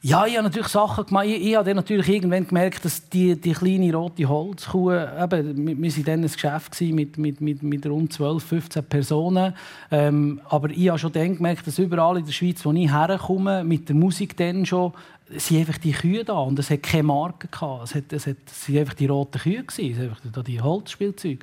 [0.01, 1.25] Ja, ich habe natürlich Sachen gemacht.
[1.25, 6.03] Ich, ich habe natürlich irgendwann gemerkt, dass die, die kleine rote Holzkuh, eben, wir waren
[6.05, 9.53] dann ein Geschäft mit, mit, mit, mit rund 12, 15 Personen.
[9.91, 13.65] Ähm, aber ich habe schon dann gemerkt, dass überall in der Schweiz, wo ich herkomme,
[13.65, 14.93] mit der Musik dann schon,
[15.35, 17.83] sind einfach die Kühe da und es hat keine Marke gehabt.
[17.83, 21.39] Es, hat, es, hat, es waren einfach die roten Kühe gewesen, es einfach die Holzspielzeuge.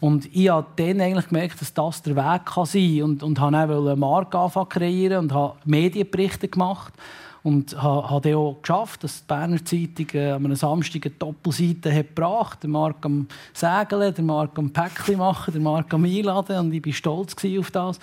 [0.00, 3.38] Und ich habe dann eigentlich gemerkt, dass das der Weg kann sein kann und, und
[3.38, 6.92] habe dann eine Marke kreieren und habe Medienberichte gemacht.
[7.44, 11.92] Und habe dann auch geschafft, dass die Berner Zeitung äh, an einem Samstag eine Doppelseite
[11.92, 16.58] hat gebracht Der Mark am Segeln, der Mark am Päckchen machen, der Mark am Einladen.
[16.58, 17.98] Und ich war stolz auf das.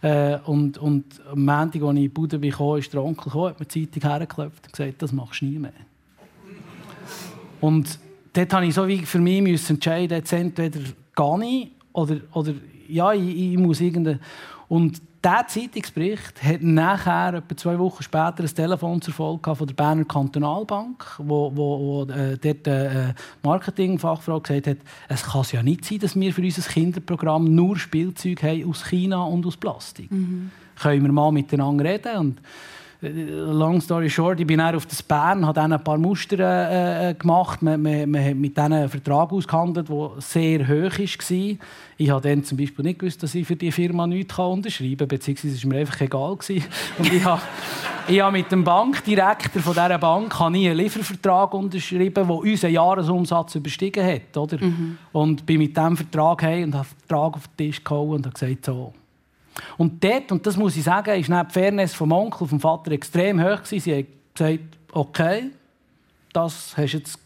[0.00, 3.48] Äh, und, und am Montag, als ich in die Bude kam, ist der Onkel gekommen,
[3.48, 5.72] hat mir die Zeitung hergeklopft und gesagt, das machst du nie mehr.
[7.60, 7.98] Und
[8.32, 12.52] dort musste ich so wie für mich entscheiden, jetzt entweder gehe ich oder, oder
[12.88, 14.20] ja, ich, ich muss irgendeine...
[14.68, 19.74] Und dieser Zeitungsbericht hat nachher, etwa zwei Wochen später, ein Telefon zur Folge von der
[19.74, 25.84] Berner Kantonalbank, wo, wo, wo äh, dort äh, Marketingfachfrau gesagt hat, es kann ja nicht
[25.84, 30.10] sein, dass wir für unser Kinderprogramm nur Spielzeug haben aus China und aus Plastik.
[30.10, 30.50] Mhm.
[30.80, 32.16] Können wir mal miteinander reden?
[32.18, 32.40] Und
[33.08, 37.10] long story short, ich bin dann auf das Bern, habe dann ein paar Muster äh,
[37.10, 41.56] äh gemacht, wir, wir, wir haben mit denen einen Vertrag ausgehandelt, der sehr hoch war.
[41.96, 45.08] Ich habe dann zum Beispiel nicht gewusst, dass ich für die Firma nichts unterschreiben kann,
[45.08, 46.36] beziehungsweise es war mir einfach egal.
[46.36, 46.64] Gewesen.
[46.98, 47.42] Und ich habe,
[48.08, 52.72] ich habe mit dem Bankdirektor von dieser Bank habe ich einen Liefervertrag unterschrieben, der unseren
[52.72, 54.36] Jahresumsatz überstiegen hat.
[54.36, 54.64] Oder?
[54.64, 54.98] Mhm.
[55.12, 58.26] Und bin mit diesem Vertrag heim und habe den Vertrag auf den Tisch gehauen und
[58.26, 58.92] habe gesagt, so,
[59.78, 62.92] und dort, und das muss ich sagen, ist die Fairness vom Onkel und vom Vater
[62.92, 63.80] extrem hoch gewesen.
[63.80, 65.50] Sie haben gesagt, okay,
[66.32, 67.18] das hast du jetzt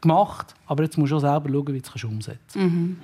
[0.00, 2.56] gemacht, aber jetzt musst du auch selber schauen, wie du es umsetzen kannst.
[2.56, 2.96] Mhm.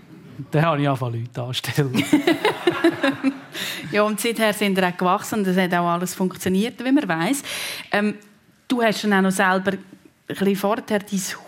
[0.51, 2.05] dann habe ich angefangen, Leute anzustellen.
[3.93, 7.09] ja, und seither sind wir auch gewachsen und es hat auch alles funktioniert, wie man
[7.09, 7.43] weiß.
[7.93, 8.15] Ähm,
[8.69, 9.79] du hast dann auch noch selber ein
[10.29, 11.01] bisschen vorher dein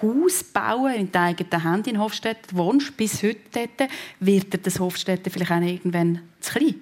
[0.03, 2.43] Haus bauen in deinen eigenen Händen in Hofstetten.
[2.51, 3.91] Du wohnst bis heute dort.
[4.21, 6.75] Wird dir das Hofstetten vielleicht auch irgendwann zu klein?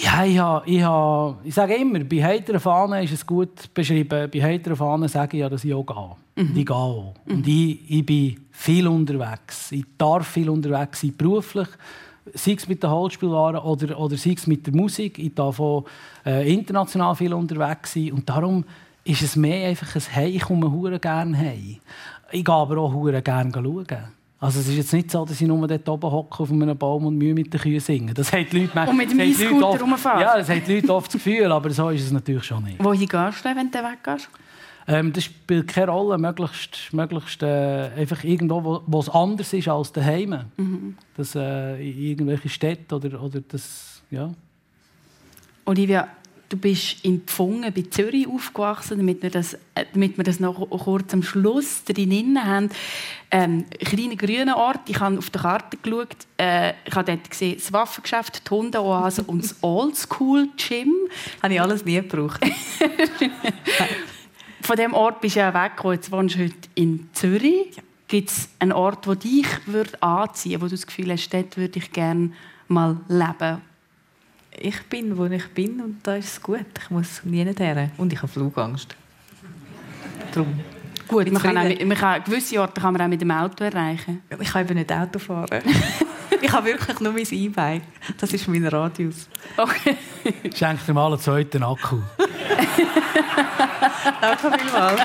[0.00, 4.30] Ja, ich, habe, ich, habe, ich sage immer, bei heiteren Fahnen ist es gut beschrieben.
[4.30, 6.44] Bei heiteren Fahnen sage ich ja, dass ich auch gehe.
[6.44, 6.50] Mhm.
[6.50, 7.14] Und ich gehe auch.
[7.26, 7.34] Mhm.
[7.34, 9.72] Und ich, ich bin viel unterwegs.
[9.72, 11.68] Ich darf viel unterwegs sein, beruflich.
[12.34, 15.18] Sei es mit den Holzspielwaren oder, oder sei es mit der Musik.
[15.18, 15.84] Ich darf auch
[16.24, 18.12] äh, international viel unterwegs sein.
[18.12, 18.64] Und darum
[19.02, 21.78] ist es mehr einfach ein Hey, ich komme gerne heim.
[22.30, 24.17] Ich gehe aber auch gerne schauen.
[24.40, 27.06] Also es ist jetzt nicht so, dass ich nur dort oben hocke auf einem Baum
[27.06, 28.14] und Mühe mit den Kühen singen.
[28.14, 30.20] Das haben die Leute, und mit dem E-Scooter rumfahren?
[30.20, 32.82] Ja, das haben die Leute oft das Gefühl, aber so ist es natürlich schon nicht.
[32.82, 34.28] Wohin gehst du, wenn du weggehst?
[34.86, 36.16] Ähm, das spielt keine Rolle.
[36.18, 40.44] Möglichst, möglichst äh, einfach irgendwo, wo, wo es anders ist als daheim.
[40.56, 40.96] Mhm.
[41.16, 44.30] Das, äh, irgendwelche Städte oder, oder das, ja.
[45.66, 46.08] Olivia,
[46.48, 50.66] Du bist in Pfungen bei Zürich aufgewachsen, damit wir das, äh, damit wir das noch
[50.70, 52.70] kurz am Schluss drin haben.
[53.30, 54.88] Ähm, kleiner grüner Ort.
[54.88, 56.16] Ich habe auf der Karte geschaut.
[56.38, 60.94] Äh, ich habe dort gesehen, das Waffengeschäft, die Hundeoase und das Oldschool-Gym.
[61.42, 62.40] habe ich alles nie gebraucht.
[64.62, 65.96] Von diesem Ort bist du ja weggekommen.
[65.96, 67.76] Jetzt wohnst du heute in Zürich.
[67.76, 67.82] Ja.
[68.08, 69.46] Gibt es einen Ort, der dich
[70.00, 72.32] anziehen würde, wo du das Gefühl hast, dort würde ich gerne
[72.68, 73.67] mal leben?
[74.60, 76.66] Ich bin, wo ich bin und da ist es gut.
[76.82, 77.90] Ich muss nie her.
[77.96, 78.94] Und ich habe Flugangst.
[80.32, 80.60] Darum.
[81.06, 84.22] Gut, man kann, auch, man kann, gewisse Orte kann man auch mit dem Auto erreichen.
[84.38, 85.62] Ich kann eben nicht Auto fahren.
[86.42, 87.82] ich habe wirklich nur mein E-Bike.
[88.18, 89.26] Das ist mein Radius.
[89.56, 89.96] Okay.
[90.54, 91.96] Schenk dir mal einen zweiten Akku.
[94.20, 95.00] Danke vielmals.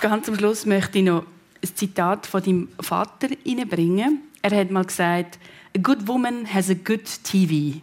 [0.00, 1.24] Ganz am Schluss möchte ich noch
[1.62, 4.22] ein Zitat von deinem Vater reinbringen.
[4.42, 5.38] Er hat mal gesagt,
[5.76, 7.80] a good woman has a good TV.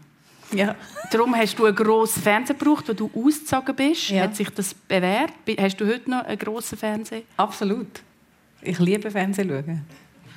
[0.51, 0.75] Ja.
[1.11, 4.09] Darum hast du einen grossen Fernseher gebraucht, wo du ausgezogen bist.
[4.09, 4.23] Ja.
[4.23, 5.33] Hat sich das bewährt?
[5.57, 7.23] Hast du heute noch einen grossen Fernseher?
[7.37, 8.01] Absolut.
[8.61, 9.85] Ich liebe Fernsehen schauen.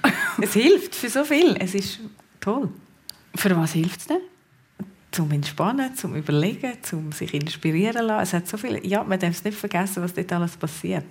[0.42, 1.56] es hilft für so viel.
[1.58, 2.00] Es ist
[2.40, 2.68] toll.
[3.34, 4.20] Für was hilft es denn?
[5.10, 8.22] Zum Entspannen, zum Überlegen, zum sich inspirieren lassen.
[8.22, 8.84] Es hat so viel.
[8.86, 11.06] Ja, man darf es nicht vergessen, was dort alles passiert.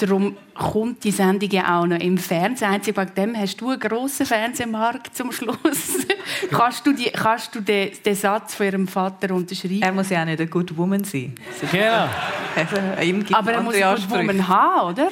[0.00, 2.70] Darum kommt die Sendung ja auch noch im Fernsehen.
[2.70, 5.58] Einzig wegen dem hast du einen grossen Fernsehmarkt zum Schluss.
[6.50, 9.82] kannst du, die, kannst du den, den, Satz von ihrem Vater unterschreiben?
[9.82, 11.34] Er muss ja auch nicht eine Good Woman sein.
[11.70, 12.08] Genau.
[12.56, 15.08] Also, Aber er muss eine Good Woman haben, oder?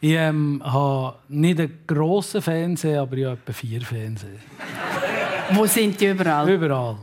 [0.00, 4.30] Ich ähm, habe nicht einen grossen Fernseher, aber ich habe etwa vier Fernseher.
[5.50, 6.48] Wo sind die überall?
[6.50, 6.96] Überall.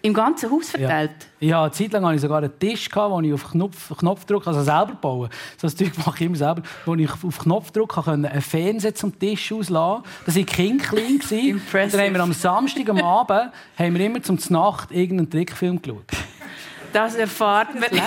[0.00, 1.10] Im ganzen Haus verteilt?
[1.40, 4.46] Ja, ja eine Zeit lang hatte ich sogar einen Tisch, wo ich auf Knopf, Knopfdruck,
[4.46, 8.30] also selber bauen, so ein Zeug mache ich immer selber, wo ich auf Knopfdruck konnte
[8.30, 11.20] einen Fernseher zum Tisch auslassen Das war Kind klein.
[11.72, 16.04] Dann haben wir am Samstag am Abend haben wir immer zum Nacht irgendeinen Trickfilm geschaut.
[16.92, 17.84] Das erfahrt man.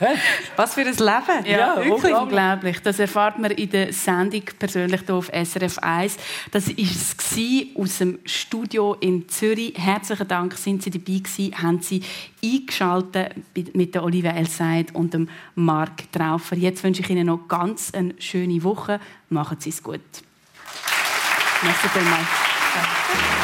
[0.56, 1.46] Was für ein Leben.
[1.46, 2.80] Ja, ja wirklich unglaublich.
[2.80, 6.16] Das erfahrt man in der Sendung persönlich hier auf SRF 1.
[6.50, 7.16] Das war es
[7.76, 9.74] aus dem Studio in Zürich.
[9.76, 12.02] Herzlichen Dank, sind Sie dabei gewesen, haben Sie
[12.44, 13.32] eingeschaltet
[13.74, 16.56] mit der Olivia Elseid und dem Marc Traufer.
[16.56, 19.00] Jetzt wünsche ich Ihnen noch ganz eine schöne Woche.
[19.28, 20.00] Machen Sie es gut.
[21.62, 23.43] Merci vielmals.